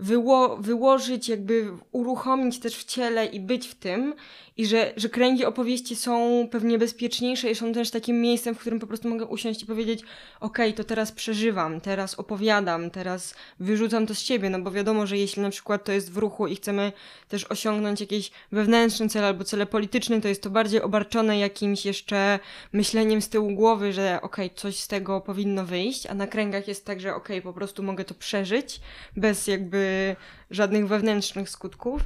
[0.00, 4.14] wyło wyłożyć, jakby uruchomić też w ciele i być w tym.
[4.56, 8.80] I że, że kręgi opowieści są pewnie bezpieczniejsze i są też takim miejscem, w którym
[8.80, 10.02] po prostu mogę usiąść i powiedzieć:
[10.40, 14.50] OK, to teraz przeżywam, teraz opowiadam, teraz wyrzucam to z siebie.
[14.50, 16.92] No bo wiadomo, że jeśli na przykład to jest w ruchu i chcemy
[17.28, 22.38] też osiągnąć jakiś wewnętrzny cel albo cele polityczne, to jest to bardziej obarczone jakimś jeszcze
[22.72, 26.84] myśleniem z tyłu głowy, że OK, coś z tego powinno wyjść, a na kręgach jest
[26.84, 28.80] tak, że OK, po prostu mogę to przeżyć
[29.16, 29.89] bez jakby
[30.50, 32.02] żadnych wewnętrznych skutków.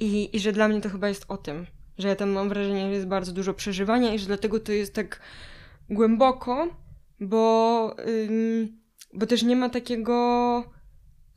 [0.00, 1.66] I, I że dla mnie to chyba jest o tym
[1.98, 4.94] że ja tam mam wrażenie, że jest bardzo dużo przeżywania i że dlatego to jest
[4.94, 5.20] tak
[5.90, 6.68] głęboko,
[7.20, 8.78] bo, ym,
[9.14, 10.64] bo też nie ma takiego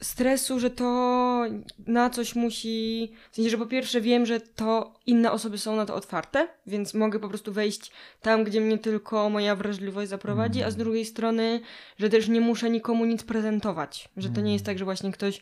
[0.02, 1.44] stresu, że to
[1.88, 3.12] na coś musi.
[3.32, 6.94] W sensie, że po pierwsze wiem, że to inne osoby są na to otwarte, więc
[6.94, 10.68] mogę po prostu wejść tam, gdzie mnie tylko moja wrażliwość zaprowadzi, mm.
[10.68, 10.86] a z mhm.
[10.86, 11.62] drugiej strony,
[11.98, 14.10] że też nie muszę nikomu nic prezentować.
[14.18, 15.42] Że to nie jest tak, że właśnie ktoś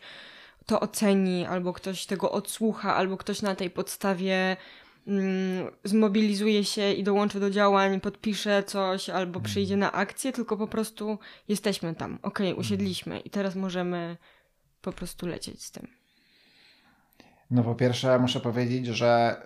[0.70, 4.58] to oceni, albo ktoś tego odsłucha, albo ktoś na tej podstawie
[5.08, 9.46] mm, zmobilizuje się i dołączy do działań, podpisze coś albo mhm.
[9.46, 12.16] przyjdzie na akcję, tylko po prostu jesteśmy tam.
[12.16, 12.60] Okej, okay, mhm.
[12.60, 14.18] usiedliśmy i teraz możemy
[14.82, 15.88] po prostu lecieć z tym.
[17.52, 19.42] No po pierwsze muszę powiedzieć, że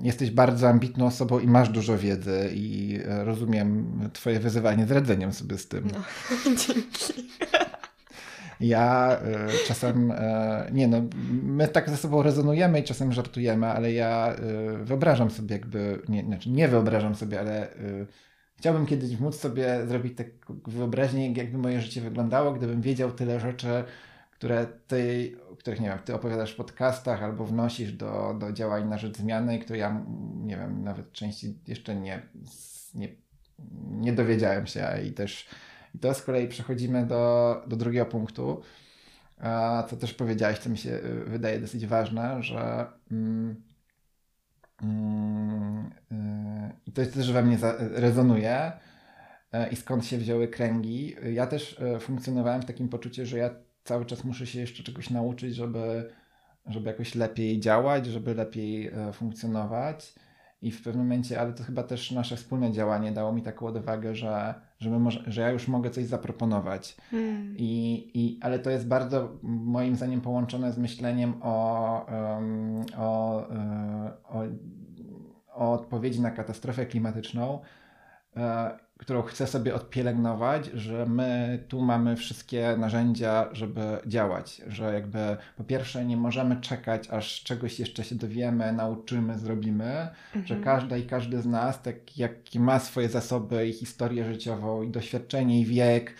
[0.00, 4.90] yy, jesteś bardzo ambitną osobą i masz dużo wiedzy i e, rozumiem twoje wyzywanie z
[4.90, 5.90] radzeniem sobie z tym.
[5.92, 6.00] No,
[6.66, 7.30] dzięki.
[8.60, 9.18] Ja
[9.64, 10.14] y, czasem, y,
[10.72, 11.02] nie no,
[11.42, 14.36] my tak ze sobą rezonujemy i czasem żartujemy, ale ja
[14.80, 17.68] y, wyobrażam sobie jakby, nie, znaczy nie wyobrażam sobie, ale
[18.56, 20.26] chciałbym kiedyś móc sobie zrobić tak
[20.66, 23.84] wyobraźnię, jakby moje życie wyglądało, gdybym wiedział tyle rzeczy,
[24.30, 28.98] które ty, których nie wiem, ty opowiadasz w podcastach albo wnosisz do, do działań na
[28.98, 30.04] rzecz zmiany, które ja,
[30.36, 32.22] nie wiem, nawet części jeszcze nie,
[32.94, 33.08] nie,
[33.90, 35.48] nie dowiedziałem się i też
[35.94, 38.60] i to z kolei przechodzimy do, do drugiego punktu,
[39.88, 43.62] co też powiedziałeś, co mi się y, wydaje dosyć ważne, że mm,
[44.82, 48.72] mm, y, i to też we mnie rezonuje
[49.54, 51.16] y, i skąd się wzięły kręgi.
[51.32, 53.50] Ja też funkcjonowałem w takim poczuciu, że ja
[53.84, 56.10] cały czas muszę się jeszcze czegoś nauczyć, żeby,
[56.66, 60.14] żeby jakoś lepiej działać, żeby lepiej funkcjonować.
[60.62, 64.14] I w pewnym momencie, ale to chyba też nasze wspólne działanie dało mi taką odwagę,
[64.14, 66.96] że, że, może, że ja już mogę coś zaproponować.
[67.10, 67.54] Hmm.
[67.58, 74.12] I, i, ale to jest bardzo moim zdaniem połączone z myśleniem o, um, o, e,
[74.24, 74.42] o,
[75.54, 77.58] o odpowiedzi na katastrofę klimatyczną
[78.36, 85.36] e, którą chcę sobie odpielęgnować, że my tu mamy wszystkie narzędzia, żeby działać, że jakby
[85.56, 90.46] po pierwsze nie możemy czekać, aż czegoś jeszcze się dowiemy, nauczymy, zrobimy, mhm.
[90.46, 94.90] że każda i każdy z nas, tak jak ma swoje zasoby i historię życiową i
[94.90, 96.14] doświadczenie i wiek,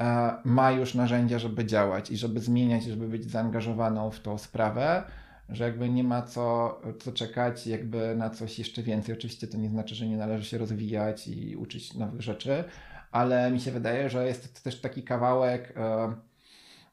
[0.00, 5.04] e, ma już narzędzia, żeby działać i żeby zmieniać, żeby być zaangażowaną w tą sprawę
[5.48, 9.14] że jakby nie ma co, co czekać jakby na coś jeszcze więcej.
[9.14, 12.64] Oczywiście to nie znaczy, że nie należy się rozwijać i uczyć nowych rzeczy,
[13.10, 16.14] ale mi się wydaje, że jest to też taki kawałek, e,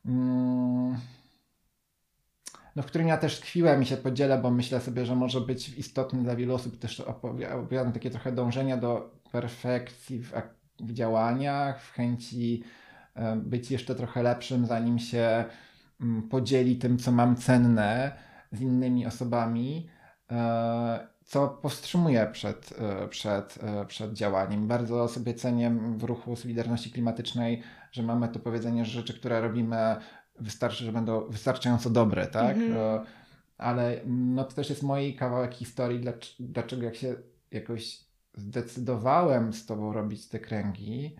[0.05, 0.97] mm,
[2.75, 5.69] no, w którym ja też tkwiłem i się podzielę, bo myślę sobie, że może być
[5.69, 6.79] istotny dla wielu osób.
[6.79, 10.33] Też opowiadam takie trochę dążenia do perfekcji w,
[10.79, 12.63] w działaniach, w chęci
[13.15, 15.45] e, być jeszcze trochę lepszym, zanim się
[16.01, 18.11] mm, podzieli tym, co mam cenne
[18.55, 19.89] z innymi osobami,
[20.31, 24.67] e, co powstrzymuje przed, e, przed, e, przed działaniem.
[24.67, 29.95] Bardzo sobie cenię w ruchu Solidarności Klimatycznej, że mamy to powiedzenie, że rzeczy, które robimy,
[30.39, 32.57] wystarczy, że będą wystarczająco dobre, tak?
[32.57, 33.05] Mhm.
[33.57, 36.05] Ale no, to też jest mój kawałek historii,
[36.39, 37.15] dlaczego jak się
[37.51, 41.15] jakoś zdecydowałem z tobą robić te kręgi,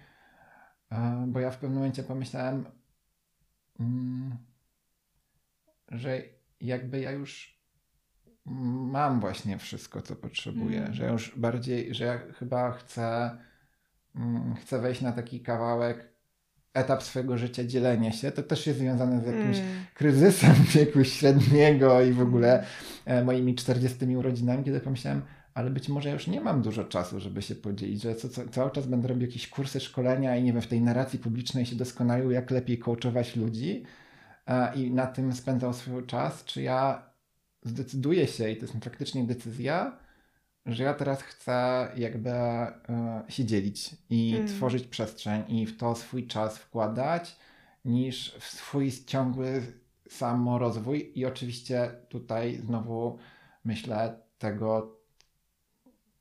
[1.27, 2.65] bo ja w pewnym momencie pomyślałem,
[3.79, 4.37] mm,
[5.91, 6.21] że
[6.65, 7.55] jakby ja już
[8.45, 10.93] mam właśnie wszystko, co potrzebuję, mm.
[10.93, 13.37] że już bardziej, że ja chyba chcę,
[14.15, 16.15] mm, chcę wejść na taki kawałek,
[16.73, 18.31] etap swojego życia dzielenia się.
[18.31, 19.85] To też jest związane z jakimś mm.
[19.93, 22.67] kryzysem wieku średniego i w ogóle mm.
[23.05, 25.21] e, moimi 40 urodzinami, kiedy pomyślałem,
[25.53, 28.71] ale być może już nie mam dużo czasu, żeby się podzielić, że co, co, cały
[28.71, 32.31] czas będę robił jakieś kursy, szkolenia i nie wiem, w tej narracji publicznej się doskonalił,
[32.31, 33.83] jak lepiej coachować ludzi,
[34.75, 37.03] i na tym spędzał swój czas, czy ja
[37.63, 39.97] zdecyduję się, i to jest praktycznie decyzja,
[40.65, 42.73] że ja teraz chcę jakby e,
[43.29, 44.47] się dzielić i mm.
[44.47, 47.35] tworzyć przestrzeń i w to swój czas wkładać,
[47.85, 49.61] niż w swój ciągły
[50.09, 51.11] samorozwój.
[51.15, 53.17] I oczywiście tutaj znowu
[53.65, 54.97] myślę tego,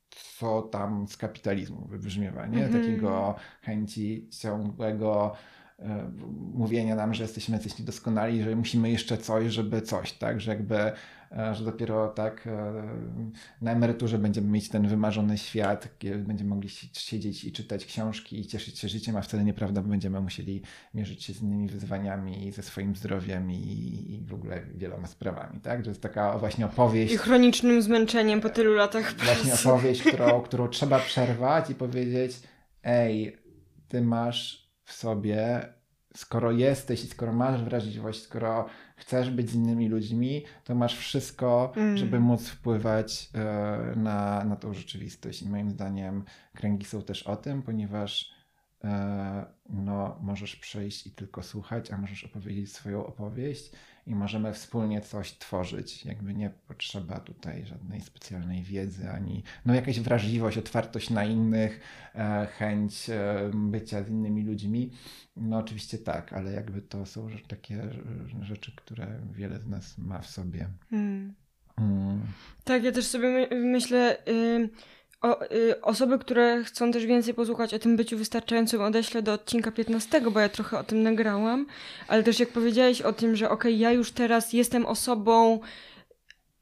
[0.09, 2.65] co tam z kapitalizmu wybrzmiewa, nie?
[2.65, 2.81] Mm.
[2.81, 5.64] Takiego chęci ciągłego e,
[6.53, 10.41] mówienia nam, że jesteśmy jacyś niedoskonali, że musimy jeszcze coś, żeby coś, tak?
[10.41, 10.91] Że jakby
[11.31, 12.83] E, że dopiero tak e,
[13.61, 18.45] na emeryturze będziemy mieć ten wymarzony świat, gdzie będziemy mogli siedzieć i czytać książki i
[18.45, 20.61] cieszyć się życiem, a wcale nieprawda, bo będziemy musieli
[20.93, 25.83] mierzyć się z innymi wyzwaniami, ze swoim zdrowiem i, i w ogóle wieloma sprawami, tak?
[25.83, 27.13] To jest taka właśnie opowieść.
[27.13, 29.43] I chronicznym zmęczeniem po tylu latach pracy.
[29.43, 32.39] Właśnie opowieść, którą, którą trzeba przerwać i powiedzieć,
[32.83, 33.37] ej,
[33.87, 35.69] ty masz w sobie
[36.15, 41.73] skoro jesteś i skoro masz wrażliwość, skoro chcesz być z innymi ludźmi, to masz wszystko,
[41.75, 41.97] mm.
[41.97, 45.41] żeby móc wpływać e, na, na tą rzeczywistość.
[45.41, 48.31] I moim zdaniem kręgi są też o tym, ponieważ
[48.83, 53.71] e, no, możesz przyjść i tylko słuchać, a możesz opowiedzieć swoją opowieść
[54.07, 56.05] i możemy wspólnie coś tworzyć.
[56.05, 61.79] Jakby nie potrzeba tutaj żadnej specjalnej wiedzy, ani no, jakaś wrażliwość, otwartość na innych,
[62.15, 64.91] e, chęć e, bycia z innymi ludźmi.
[65.35, 67.81] No oczywiście tak, ale jakby to są takie
[68.41, 70.67] rzeczy, które wiele z nas ma w sobie.
[70.89, 71.33] Hmm.
[71.75, 72.21] Hmm.
[72.63, 74.17] Tak, ja też sobie my myślę.
[74.27, 74.69] Y
[75.25, 79.71] o, y, osoby, które chcą też więcej posłuchać o tym byciu wystarczającym, odeślę do odcinka
[79.71, 81.65] 15, bo ja trochę o tym nagrałam.
[82.07, 85.59] Ale też jak powiedziałeś o tym, że okej, okay, ja już teraz jestem osobą,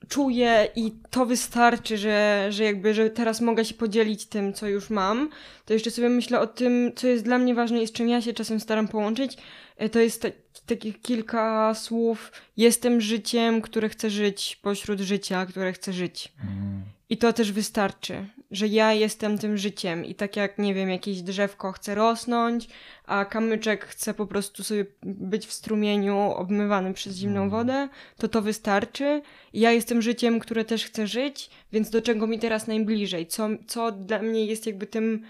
[0.09, 4.89] czuję i to wystarczy, że, że jakby, że teraz mogę się podzielić tym, co już
[4.89, 5.29] mam,
[5.65, 8.21] to jeszcze sobie myślę o tym, co jest dla mnie ważne i z czym ja
[8.21, 9.37] się czasem staram połączyć.
[9.77, 10.31] E, to jest te,
[10.65, 12.31] takich kilka słów.
[12.57, 16.33] Jestem życiem, które chcę żyć, pośród życia, które chcę żyć.
[16.43, 16.83] Mm.
[17.09, 21.21] I to też wystarczy, że ja jestem tym życiem i tak jak, nie wiem, jakieś
[21.21, 22.67] drzewko chce rosnąć,
[23.05, 27.49] a kamyczek chce po prostu sobie być w strumieniu obmywany przez zimną mm.
[27.49, 29.21] wodę, to to wystarczy.
[29.53, 33.27] I ja jestem życiem, które też chcę żyć, więc do czego mi teraz najbliżej?
[33.27, 35.23] Co, co dla mnie jest jakby tym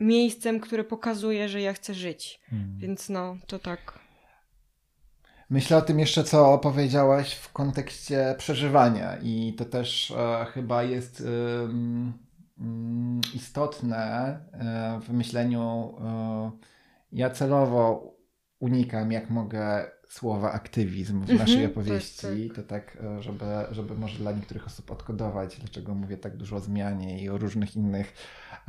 [0.00, 2.40] miejscem, które pokazuje, że ja chcę żyć.
[2.52, 2.78] Mm.
[2.78, 3.98] Więc no, to tak.
[5.50, 11.20] Myślę o tym jeszcze, co powiedziałaś w kontekście przeżywania, i to też e, chyba jest
[11.20, 11.24] e,
[13.34, 15.94] istotne e, w myśleniu.
[16.04, 16.50] E,
[17.12, 18.14] ja celowo
[18.58, 22.48] unikam, jak mogę, słowa aktywizm w naszej mm -hmm, opowieści.
[22.48, 22.94] Tak, tak.
[22.94, 26.60] To tak, e, żeby, żeby może dla niektórych osób odkodować, dlaczego mówię tak dużo o
[26.60, 28.12] zmianie i o różnych innych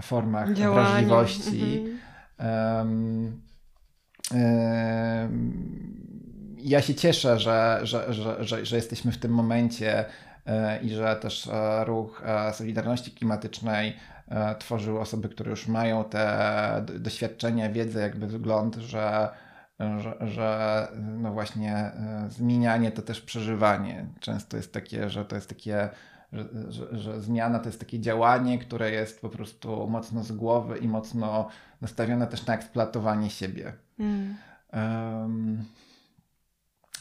[0.02, 0.90] formach Działanie.
[0.90, 1.80] wrażliwości.
[1.80, 2.00] Mm
[2.40, 3.42] um,
[4.32, 5.80] um,
[6.58, 10.06] ja się cieszę, że, że, że, że, jesteśmy w tym momencie
[10.82, 13.96] i że też e, ruch e, Solidarności Klimatycznej
[14.60, 19.30] tworzył osoby, które już mają te doświadczenia, wiedzę, jakby wygląd, że,
[19.80, 21.92] że, że no właśnie
[22.28, 24.06] zmienianie to też przeżywanie.
[24.20, 25.90] Często jest takie, że to jest takie,
[26.34, 30.78] że, że, że, zmiana to jest takie działanie, które jest po prostu mocno z głowy
[30.78, 31.48] i mocno
[31.82, 33.74] nastawione też na eksploatowanie siebie.
[34.00, 34.36] Mm.
[34.74, 35.66] Um,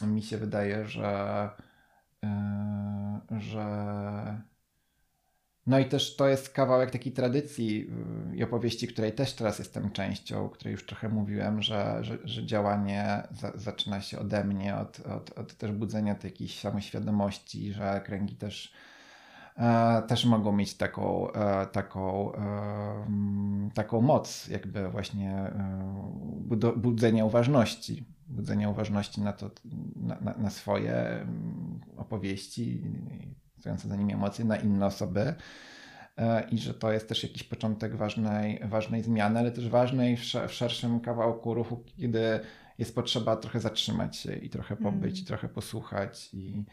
[0.01, 1.49] mi się wydaje, że,
[3.37, 4.49] że
[5.69, 7.77] no i też to jest kawałek takiej tradycji
[8.29, 12.45] yy, i opowieści, której też teraz jestem częścią, której już trochę mówiłem, że, że, że
[12.45, 18.01] działanie za, zaczyna się ode mnie, od, od, od też budzenia tej jakiejś samoświadomości, że
[18.05, 18.73] kręgi też
[19.57, 28.18] e, też mogą mieć taką, e, taką, e, taką moc, jakby właśnie e, budzenia uważności
[28.29, 29.51] budzenia uważności na, to,
[29.95, 32.81] na, na, na swoje mm, opowieści,
[33.59, 35.33] stojące za nimi emocje, na inne osoby.
[36.17, 40.21] E, I że to jest też jakiś początek ważnej, ważnej zmiany, ale też ważnej w,
[40.47, 42.39] w szerszym kawałku ruchu, kiedy
[42.77, 45.23] jest potrzeba trochę zatrzymać się i trochę pobyć, mm.
[45.23, 46.63] i trochę posłuchać i,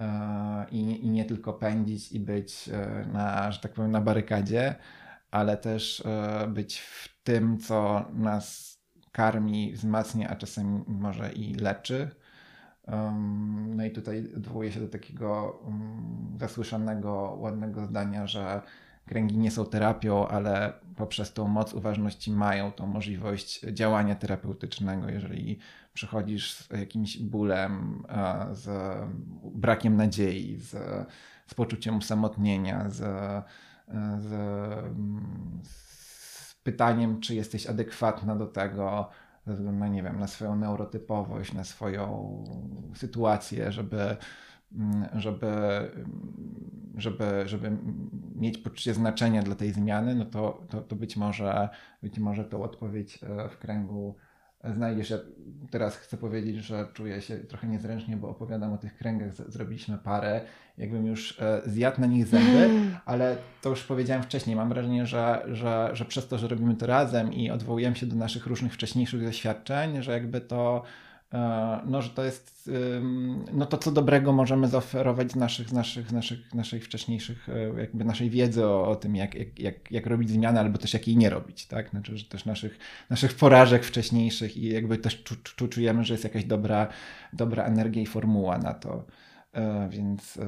[0.00, 4.74] e, i, i nie tylko pędzić i być e, na, że tak powiem, na barykadzie,
[5.30, 6.02] ale też
[6.48, 8.69] być w tym, co nas
[9.12, 12.10] karmi, wzmacnia, a czasem może i leczy.
[13.66, 15.60] No i tutaj odwołuję się do takiego
[16.38, 18.62] zasłyszanego, ładnego zdania, że
[19.06, 25.08] kręgi nie są terapią, ale poprzez tą moc uważności mają tą możliwość działania terapeutycznego.
[25.08, 25.58] Jeżeli
[25.94, 28.02] przychodzisz z jakimś bólem,
[28.52, 28.68] z
[29.54, 30.70] brakiem nadziei, z,
[31.46, 32.96] z poczuciem usamotnienia, z,
[34.18, 34.28] z,
[35.62, 35.89] z
[36.62, 39.08] pytaniem, czy jesteś adekwatna do tego,
[39.46, 42.44] ze względu na, nie wiem, na swoją neurotypowość, na swoją
[42.94, 44.16] sytuację, żeby,
[44.72, 45.50] mm, żeby,
[46.96, 47.76] żeby, żeby
[48.34, 51.68] mieć poczucie znaczenia dla tej zmiany, no to, to, to być, może,
[52.02, 54.14] być może tą odpowiedź e, w kręgu
[54.64, 55.10] znajdziesz.
[55.10, 55.18] Ja
[55.70, 60.40] teraz chcę powiedzieć, że czuję się trochę niezręcznie, bo opowiadam o tych kręgach, zrobiliśmy parę,
[60.78, 62.70] jakbym już e, zjadł na nich zęby,
[63.04, 64.56] ale to już powiedziałem wcześniej.
[64.56, 68.16] Mam wrażenie, że, że, że przez to, że robimy to razem i odwołujemy się do
[68.16, 70.82] naszych różnych wcześniejszych doświadczeń, że jakby to
[71.86, 72.70] no, że to jest
[73.52, 77.80] no to, co dobrego możemy zaoferować z naszych, z naszych, z naszych, naszej wcześniejszych, e,
[77.80, 81.06] jakby naszej wiedzy o, o tym, jak, jak, jak, jak robić zmiany, albo też jak
[81.06, 81.90] jej nie robić, tak?
[81.90, 82.78] Znaczy, że też naszych,
[83.10, 86.88] naszych porażek wcześniejszych i jakby też czu, czu, czujemy, że jest jakaś dobra,
[87.32, 89.04] dobra energia i formuła na to.
[89.52, 90.38] E, więc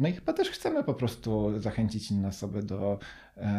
[0.00, 2.98] no i chyba też chcemy po prostu zachęcić inne osoby do,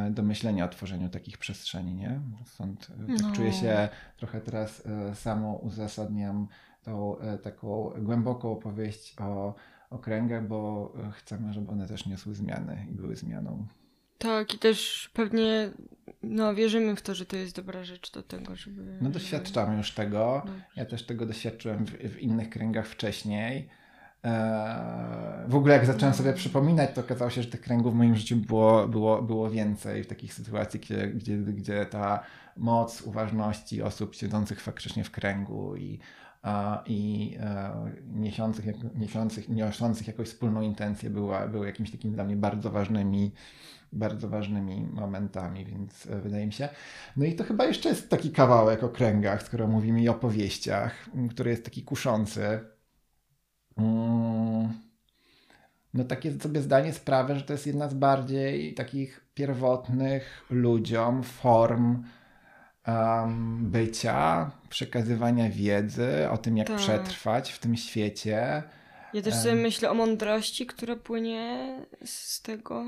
[0.10, 2.20] do myślenia o tworzeniu takich przestrzeni, nie?
[2.46, 3.32] Stąd tak no.
[3.32, 6.48] czuję się trochę teraz samo uzasadniam
[6.84, 9.56] tą taką głęboką opowieść o
[9.90, 13.68] okręgach, bo chcemy, żeby one też niosły zmiany i były zmianą.
[14.18, 15.72] Tak, i też pewnie
[16.24, 18.98] no, wierzymy w to, że to jest dobra rzecz do tego, żeby.
[19.02, 20.46] No, doświadczamy już tego.
[20.76, 23.70] Ja też tego doświadczyłem w, w innych kręgach wcześniej.
[25.48, 28.36] W ogóle jak zacząłem sobie przypominać, to okazało się, że tych kręgów w moim życiu
[28.36, 32.24] było, było, było więcej w takich sytuacji, gdzie, gdzie, gdzie ta
[32.58, 36.00] moc uważności osób siedzących faktycznie w kręgu i,
[36.86, 37.72] i e,
[38.14, 38.66] niesiących,
[38.96, 43.32] niesiących, niosących jakąś wspólną intencję była, były jakimiś takimi dla mnie bardzo ważnymi
[43.94, 46.70] bardzo ważnymi momentami, więc e, wydaje mi się.
[47.18, 51.10] No i to chyba jeszcze jest taki kawałek o kręgach, skoro mówimy i o opowieściach,
[51.30, 52.60] który jest taki kuszący.
[55.94, 62.04] No takie sobie zdanie sprawę, że to jest jedna z bardziej takich pierwotnych ludziom form
[62.88, 66.78] um, bycia, przekazywania wiedzy o tym, jak tak.
[66.78, 68.64] przetrwać w tym świecie.
[69.14, 69.62] Ja też sobie um.
[69.62, 71.76] myślę o mądrości, która płynie
[72.06, 72.86] z tego.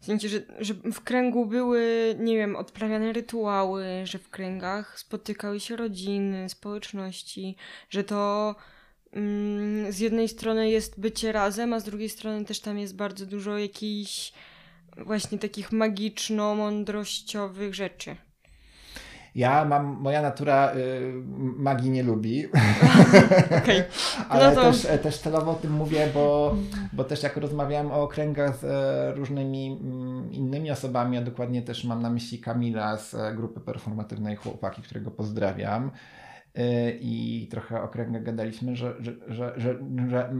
[0.00, 5.60] W sensie, że, że w kręgu były, nie wiem, odprawiane rytuały, że w kręgach spotykały
[5.60, 7.56] się rodziny, społeczności,
[7.90, 8.73] że to Mm,
[9.90, 13.58] z jednej strony jest bycie razem, a z drugiej strony też tam jest bardzo dużo
[13.58, 14.32] jakichś
[14.96, 18.16] właśnie takich magiczno-mądrościowych rzeczy.
[19.34, 21.12] Ja mam, moja natura y,
[21.56, 22.44] magii nie lubi.
[23.62, 23.84] Okay.
[24.28, 24.62] Ale no to...
[24.62, 26.56] też, też celowo o tym mówię, bo,
[26.92, 31.84] bo też jak rozmawiałem o okręgach z e, różnymi mm, innymi osobami, a dokładnie też
[31.84, 35.90] mam na myśli Kamila z e, grupy performatywnej Chłopaki, którego pozdrawiam.
[36.58, 39.78] Y, i trochę okręgnie gadaliśmy, że, że, że, że,
[40.08, 40.34] że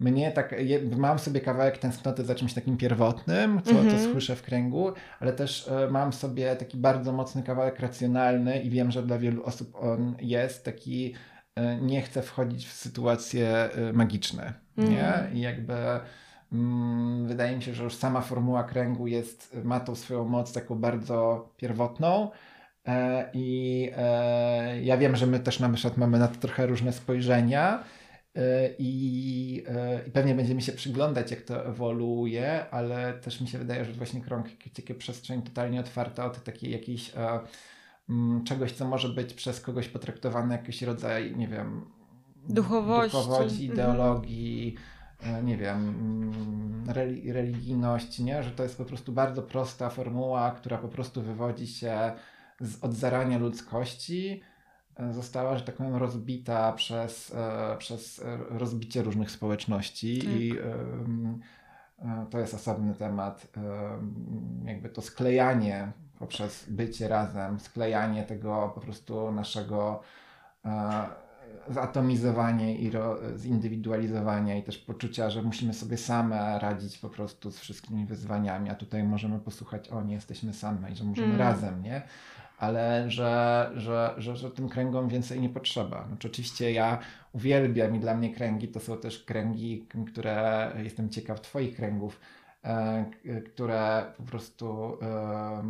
[0.00, 0.54] mnie tak,
[0.96, 3.88] mam sobie kawałek tęsknoty za czymś takim pierwotnym, co, mm -hmm.
[3.88, 4.12] co mhm.
[4.12, 8.90] słyszę w kręgu, ale też e, mam sobie taki bardzo mocny kawałek racjonalny i wiem,
[8.90, 11.14] że dla wielu osób on jest taki,
[11.54, 15.08] e, nie chcę wchodzić w sytuacje e, magiczne, mm nie?
[15.08, 15.34] Mhm.
[15.34, 15.74] I jakby
[16.52, 20.74] mm, wydaje mi się, że już sama formuła kręgu jest, ma tą swoją moc taką
[20.74, 22.57] bardzo pierwotną, E,
[23.34, 27.84] I e, ja wiem, że my też na przykład mamy na to trochę różne spojrzenia
[28.34, 29.64] e, i,
[30.06, 34.20] i pewnie będziemy się przyglądać, jak to ewoluuje, ale też mi się wydaje, że właśnie
[34.20, 37.12] krąg takie przestrzeń totalnie otwarta od takiej jakiejś
[38.08, 41.84] mm, czegoś, co może być przez kogoś potraktowane jakiś rodzaj, nie wiem,
[42.48, 43.72] duchowości, duchowości mhm.
[43.72, 44.74] ideologii,
[45.44, 46.84] nie wiem, mm,
[47.32, 48.42] religijności, nie?
[48.42, 52.12] że to jest po prostu bardzo prosta formuła, która po prostu wywodzi się
[52.60, 54.40] z, od zarania ludzkości
[54.96, 60.28] e, została, że tak powiem, rozbita przez, e, przez rozbicie różnych społeczności tak.
[60.28, 63.46] i e, to jest osobny temat.
[64.64, 70.00] jakby to sklejanie poprzez bycie razem, sklejanie tego po prostu naszego
[71.68, 72.90] zatomizowanie i
[73.36, 78.74] zindywidualizowanie i też poczucia, że musimy sobie same radzić po prostu z wszystkimi wyzwaniami, a
[78.74, 81.38] tutaj możemy posłuchać, o nie jesteśmy same i że możemy mm.
[81.38, 82.02] razem, nie?
[82.58, 86.06] Ale że, że, że, że tym kręgom więcej nie potrzeba.
[86.08, 86.98] Znaczy, oczywiście ja
[87.32, 92.20] uwielbiam i dla mnie kręgi to są też kręgi, które jestem ciekaw Twoich kręgów,
[92.64, 93.04] e,
[93.52, 95.62] które po prostu e,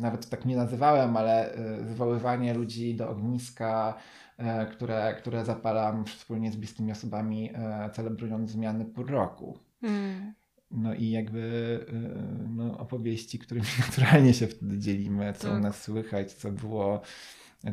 [0.00, 3.94] nawet tak nie nazywałem, ale e, zwoływanie ludzi do ogniska,
[4.38, 9.58] e, które, które zapalam wspólnie z bliskimi osobami, e, celebrując zmiany pół roku.
[9.82, 10.34] Mm.
[10.72, 11.40] No i jakby
[11.88, 15.56] y, no, opowieści, którymi naturalnie się wtedy dzielimy, co tak.
[15.56, 17.02] u nas słychać, co było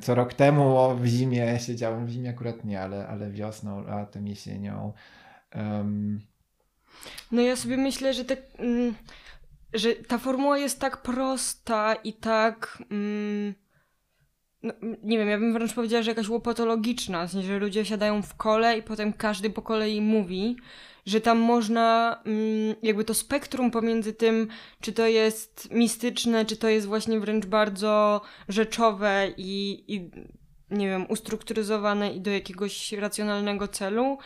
[0.01, 4.93] co rok temu w zimie siedziałem, w zimie akurat nie, ale, ale wiosną, latem, jesienią.
[5.55, 6.21] Um...
[7.31, 8.95] No ja sobie myślę, że, te, mm,
[9.73, 12.83] że ta formuła jest tak prosta i tak...
[12.91, 13.53] Mm,
[14.63, 14.73] no,
[15.03, 18.35] nie wiem, ja bym wręcz powiedziała, że jakaś łopatologiczna, w sensie, że ludzie siadają w
[18.35, 20.57] kole i potem każdy po kolei mówi,
[21.05, 24.47] że tam można mm, jakby to spektrum pomiędzy tym,
[24.81, 30.09] czy to jest mistyczne, czy to jest właśnie wręcz bardzo rzeczowe i, i
[30.71, 34.17] nie wiem, ustrukturyzowane i do jakiegoś racjonalnego celu,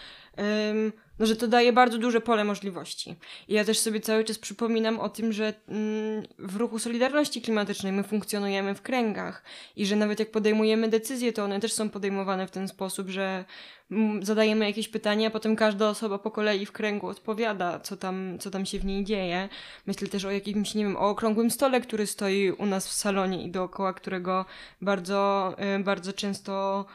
[1.20, 3.16] no, że to daje bardzo duże pole możliwości.
[3.48, 7.92] I ja też sobie cały czas przypominam o tym, że mm, w ruchu Solidarności Klimatycznej
[7.92, 9.44] my funkcjonujemy w kręgach
[9.76, 13.46] i że nawet jak podejmujemy decyzje, to one też są podejmowane w ten sposób, że
[13.92, 18.38] mm, zadajemy jakieś pytania, a potem każda osoba po kolei w kręgu odpowiada, co tam,
[18.40, 19.50] co tam się w niej dzieje.
[19.86, 23.44] Myślę też o jakimś, nie wiem, o okrągłym stole, który stoi u nas w salonie
[23.44, 24.46] i dookoła którego
[24.82, 26.86] bardzo, y, bardzo często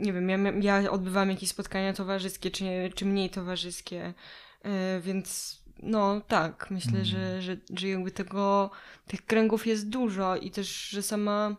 [0.00, 2.64] nie wiem, ja, ja odbywam jakieś spotkania towarzyskie, czy,
[2.94, 4.14] czy mniej towarzyskie,
[4.62, 7.04] e, więc no tak, myślę, mm.
[7.04, 8.70] że, że, że jakby tego,
[9.06, 11.56] tych kręgów jest dużo i też, że sama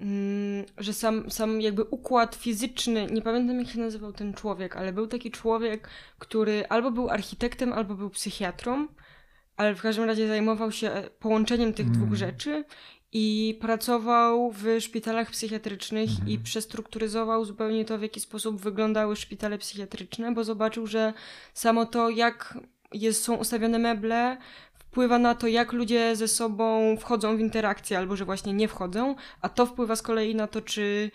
[0.00, 4.92] mm, że sam, sam jakby układ fizyczny, nie pamiętam jak się nazywał ten człowiek, ale
[4.92, 8.88] był taki człowiek, który albo był architektem, albo był psychiatrą,
[9.56, 11.98] ale w każdym razie zajmował się połączeniem tych mm.
[11.98, 12.64] dwóch rzeczy
[13.14, 16.28] i pracował w szpitalach psychiatrycznych mhm.
[16.28, 21.12] i przestrukturyzował zupełnie to, w jaki sposób wyglądały szpitale psychiatryczne, bo zobaczył, że
[21.54, 22.58] samo to, jak
[22.92, 24.36] jest, są ustawione meble,
[24.74, 29.14] wpływa na to, jak ludzie ze sobą wchodzą w interakcję, albo że właśnie nie wchodzą,
[29.40, 31.10] a to wpływa z kolei na to, czy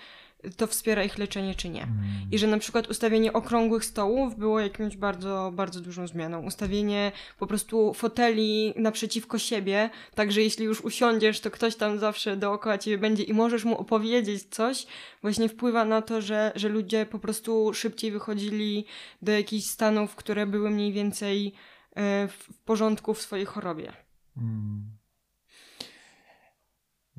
[0.58, 1.84] to wspiera ich leczenie, czy nie.
[1.84, 2.04] Mm.
[2.32, 6.46] I że na przykład ustawienie okrągłych stołów było jakimś bardzo, bardzo dużą zmianą.
[6.46, 12.38] Ustawienie po prostu foteli naprzeciwko siebie, tak że jeśli już usiądziesz, to ktoś tam zawsze
[12.38, 14.88] dookoła ciebie będzie i możesz mu opowiedzieć coś,
[15.22, 18.86] właśnie wpływa na to, że, że ludzie po prostu szybciej wychodzili
[19.22, 21.54] do jakichś stanów, które były mniej więcej
[21.96, 23.94] e, w porządku w swojej chorobie.
[24.38, 24.99] Mm.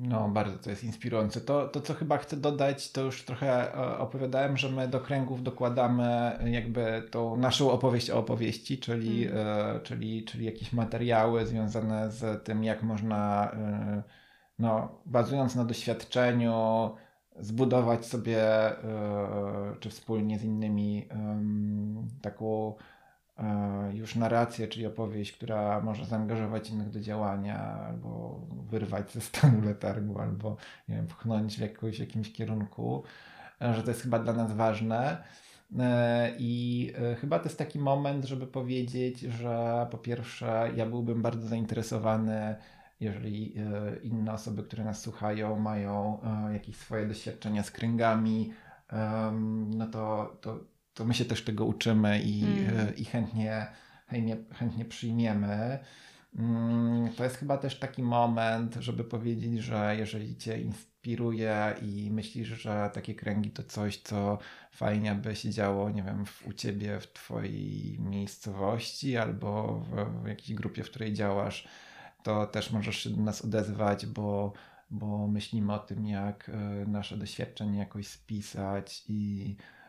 [0.03, 1.41] No, bardzo to jest inspirujące.
[1.41, 5.43] To, to, co chyba chcę dodać, to już trochę e, opowiadałem, że my do kręgów
[5.43, 9.37] dokładamy jakby tą naszą opowieść o opowieści, czyli, mm.
[9.47, 14.03] e, czyli, czyli jakieś materiały związane z tym, jak można, e,
[14.59, 16.89] no, bazując na doświadczeniu,
[17.39, 21.07] zbudować sobie, e, czy wspólnie z innymi,
[22.21, 22.75] taką
[23.93, 30.19] już narrację, czyli opowieść, która może zaangażować innych do działania, albo wyrwać ze stanu letargu,
[30.19, 30.57] albo
[30.89, 33.03] nie wiem, pchnąć w jakoś, jakimś kierunku,
[33.61, 35.23] e, że to jest chyba dla nas ważne.
[35.79, 41.47] E, I chyba to jest taki moment, żeby powiedzieć, że po pierwsze, ja byłbym bardzo
[41.47, 42.55] zainteresowany,
[42.99, 43.55] jeżeli
[44.03, 46.19] inne osoby, które nas słuchają, mają
[46.53, 48.53] jakieś swoje doświadczenia z kręgami,
[49.67, 50.59] no to, to
[50.93, 52.95] to my się też tego uczymy i, mm.
[52.95, 53.67] i chętnie,
[54.07, 55.79] chętnie, chętnie przyjmiemy.
[56.35, 62.47] Mm, to jest chyba też taki moment, żeby powiedzieć, że jeżeli Cię inspiruje i myślisz,
[62.47, 64.37] że takie kręgi to coś, co
[64.71, 70.27] fajnie by się działo, nie wiem, w, u Ciebie, w Twojej miejscowości albo w, w
[70.27, 71.67] jakiejś grupie, w której działasz,
[72.23, 74.53] to też możesz się do nas odezwać, bo,
[74.89, 79.80] bo myślimy o tym, jak e, nasze doświadczenie jakoś spisać i E,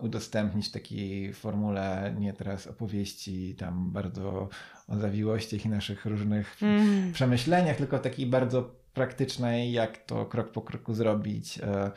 [0.00, 4.48] udostępnić w takiej formule nie teraz opowieści tam bardzo
[4.88, 7.12] o zawiłościach i naszych różnych mm.
[7.12, 11.90] przemyśleniach, tylko takiej bardzo praktycznej, jak to krok po kroku zrobić e,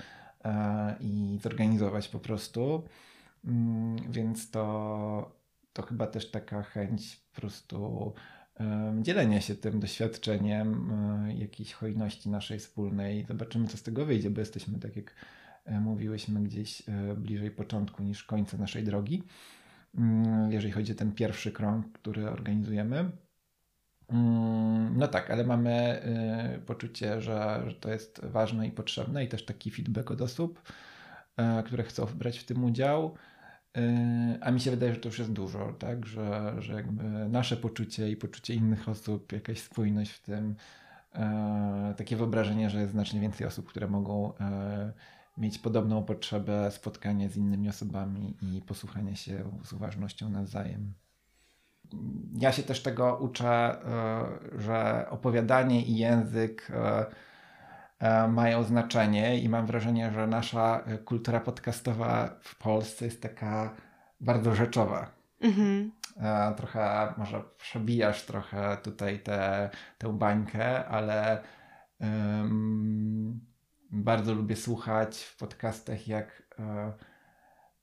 [0.46, 2.84] e, i zorganizować po prostu.
[3.46, 5.38] Mm, więc to,
[5.74, 8.14] to chyba też taka chęć po prostu
[9.02, 10.92] dzielenia się tym doświadczeniem,
[11.36, 13.26] jakiejś hojności naszej wspólnej.
[13.28, 15.37] Zobaczymy, co z tego wyjdzie, bo jesteśmy tak jak E,
[15.68, 19.24] mówiłyśmy gdzieś e, bliżej początku niż końca naszej drogi,
[19.98, 23.12] mm, jeżeli chodzi o ten pierwszy krąg, który organizujemy.
[24.10, 29.28] Mm, no tak, ale mamy e, poczucie, że, że to jest ważne i potrzebne i
[29.28, 30.62] też taki feedback od osób,
[31.66, 33.16] które chcą brać w tym udział.
[34.42, 36.06] A mi się wydaje, że to już jest dużo, tak?
[36.06, 40.56] Że, że jakby nasze poczucie i poczucie innych osób, jakaś spójność w tym,
[41.98, 44.34] takie wyobrażenie, że jest znacznie więcej osób, które mogą
[45.38, 50.94] mieć podobną potrzebę spotkania z innymi osobami i posłuchania się z uważnością nawzajem.
[52.34, 53.80] Ja się też tego uczę, e,
[54.60, 57.06] że opowiadanie i język e,
[58.00, 63.76] e, mają znaczenie i mam wrażenie, że nasza kultura podcastowa w Polsce jest taka
[64.20, 65.12] bardzo rzeczowa.
[65.42, 65.92] Mhm.
[66.58, 71.44] Trochę może przebijasz trochę tutaj tę, tę bańkę, ale
[72.00, 73.40] um,
[73.92, 76.94] bardzo lubię słuchać w podcastach, jak e,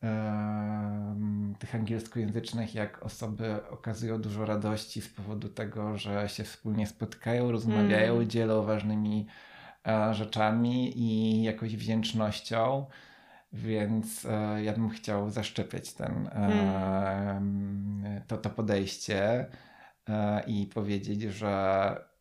[0.03, 1.17] e,
[1.59, 8.15] tych angielskojęzycznych, jak osoby okazują dużo radości z powodu tego, że się wspólnie spotkają, rozmawiają,
[8.15, 8.31] mm.
[8.31, 9.27] dzielą ważnymi
[9.87, 12.87] e, rzeczami i jakąś wdzięcznością.
[13.53, 18.23] Więc e, ja bym chciał zaszczepiać ten, mm.
[18.27, 19.47] to, to podejście
[20.09, 22.14] e, i powiedzieć, że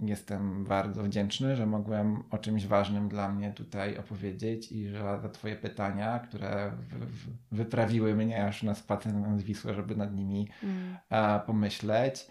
[0.00, 5.28] jestem bardzo wdzięczny, że mogłem o czymś ważnym dla mnie tutaj opowiedzieć i że za
[5.28, 6.72] Twoje pytania, które
[7.52, 11.40] wyprawiły mnie aż na spacer nad Wisłę, żeby nad nimi mm.
[11.46, 12.26] pomyśleć.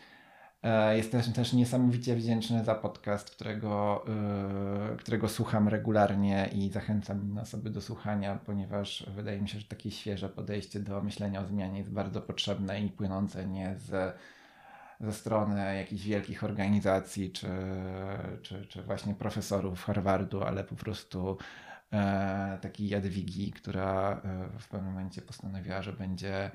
[0.64, 4.06] E, jestem też niesamowicie wdzięczny za podcast, którego,
[4.90, 9.68] yy, którego słucham regularnie i zachęcam inne osoby do słuchania, ponieważ wydaje mi się, że
[9.68, 14.16] takie świeże podejście do myślenia o zmianie jest bardzo potrzebne i płynące nie z,
[15.04, 17.50] ze strony jakichś wielkich organizacji czy,
[18.42, 21.38] czy, czy właśnie profesorów Harvardu, ale po prostu
[21.94, 26.52] e, takiej Jadwigi, która e, w pewnym momencie postanowiła, że będzie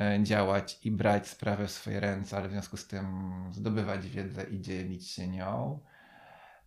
[0.00, 4.44] E, działać i brać sprawę w swoje ręce, ale w związku z tym zdobywać wiedzę
[4.44, 5.80] i dzielić się nią.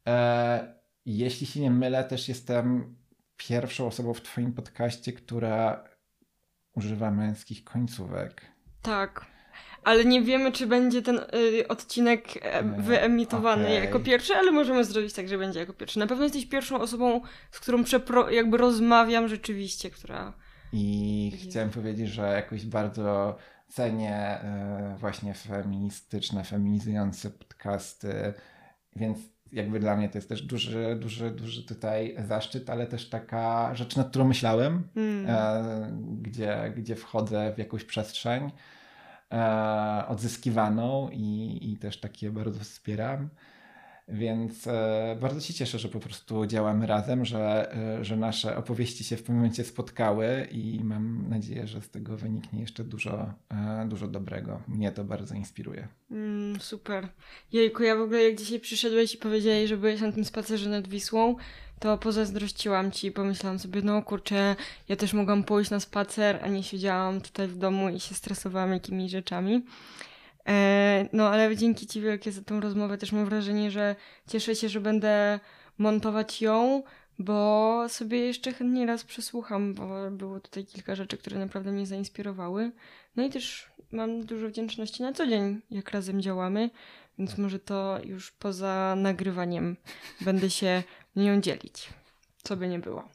[0.08, 2.96] E, jeśli się nie mylę, też jestem
[3.38, 5.84] pierwszą osobą w Twoim podcaście, która
[6.76, 8.46] używa męskich końcówek.
[8.82, 9.26] Tak.
[9.84, 13.76] Ale nie wiemy, czy będzie ten y, odcinek e, wyemitowany okay.
[13.76, 16.00] jako pierwszy, ale możemy zrobić tak, że będzie jako pierwszy.
[16.00, 17.22] Na pewno jesteś pierwszą osobą,
[17.52, 20.34] z którą przepro- jakby rozmawiam rzeczywiście, która
[20.74, 28.34] i chciałem powiedzieć, że jakoś bardzo cenię e, właśnie feministyczne, feminizujące podcasty,
[28.96, 29.20] więc
[29.52, 33.96] jakby dla mnie to jest też duży, duży, duży tutaj zaszczyt, ale też taka rzecz,
[33.96, 36.22] nad którą myślałem, mm.
[36.22, 38.52] gdzie, gdzie wchodzę w jakąś przestrzeń
[40.08, 43.30] odzyskiwaną i, i też takie bardzo wspieram.
[44.12, 49.04] Więc e, bardzo się cieszę, że po prostu działamy razem, że, e, że nasze opowieści
[49.04, 53.86] się w pewnym momencie spotkały i mam nadzieję, że z tego wyniknie jeszcze dużo, e,
[53.90, 54.62] dużo dobrego.
[54.68, 55.88] Mnie to bardzo inspiruje.
[56.12, 57.08] Mm, super.
[57.52, 60.88] Jejku, ja w ogóle jak dzisiaj przyszedłeś i powiedziałeś, że byłeś na tym spacerze nad
[60.88, 61.36] Wisłą,
[61.80, 64.56] to pozazdrościłam ci i pomyślałam sobie, no kurczę,
[64.90, 68.74] ja też mogłam pójść na spacer, a nie siedziałam tutaj w domu i się stresowałam
[68.74, 69.62] jakimiś rzeczami.
[70.48, 72.98] E, no ale dzięki Ci wielkie za tą rozmowę.
[72.98, 73.96] Też mam wrażenie, że
[74.28, 75.40] cieszę się, że będę
[75.78, 76.84] montować ją,
[77.20, 82.72] bo sobie jeszcze chętnie raz przesłucham, bo było tutaj kilka rzeczy, które naprawdę mnie zainspirowały.
[83.16, 86.70] No i też mam dużo wdzięczności na co dzień, jak razem działamy,
[87.18, 89.76] więc może to już poza nagrywaniem
[90.22, 90.84] będę się
[91.16, 91.90] nią dzielić,
[92.44, 93.10] co by nie było.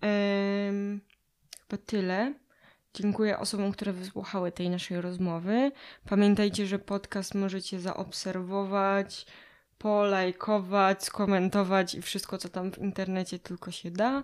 [0.00, 1.00] Ehm,
[1.68, 2.34] chyba tyle.
[2.96, 5.72] Dziękuję osobom, które wysłuchały tej naszej rozmowy.
[6.08, 9.26] Pamiętajcie, że podcast możecie zaobserwować,
[9.78, 14.22] polajkować, skomentować i wszystko, co tam w internecie tylko się da.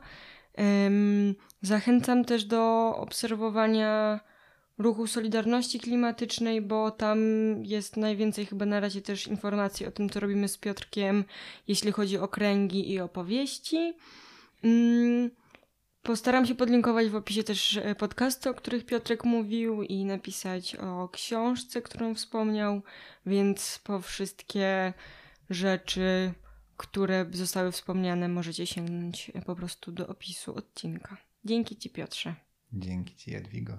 [1.62, 4.20] Zachęcam też do obserwowania
[4.78, 7.18] ruchu Solidarności Klimatycznej, bo tam
[7.62, 11.24] jest najwięcej chyba na razie też informacji o tym, co robimy z Piotrkiem,
[11.68, 13.94] jeśli chodzi o kręgi i opowieści.
[16.02, 21.08] Postaram się podlinkować w opisie też e, podcasty, o których Piotrek mówił i napisać o
[21.08, 22.82] książce, którą wspomniał,
[23.26, 24.92] więc po wszystkie
[25.50, 26.32] rzeczy,
[26.76, 31.16] które zostały wspomniane, możecie sięgnąć e, po prostu do opisu odcinka.
[31.44, 32.34] Dzięki Ci, Piotrze.
[32.72, 33.78] Dzięki Ci, Jadwigo.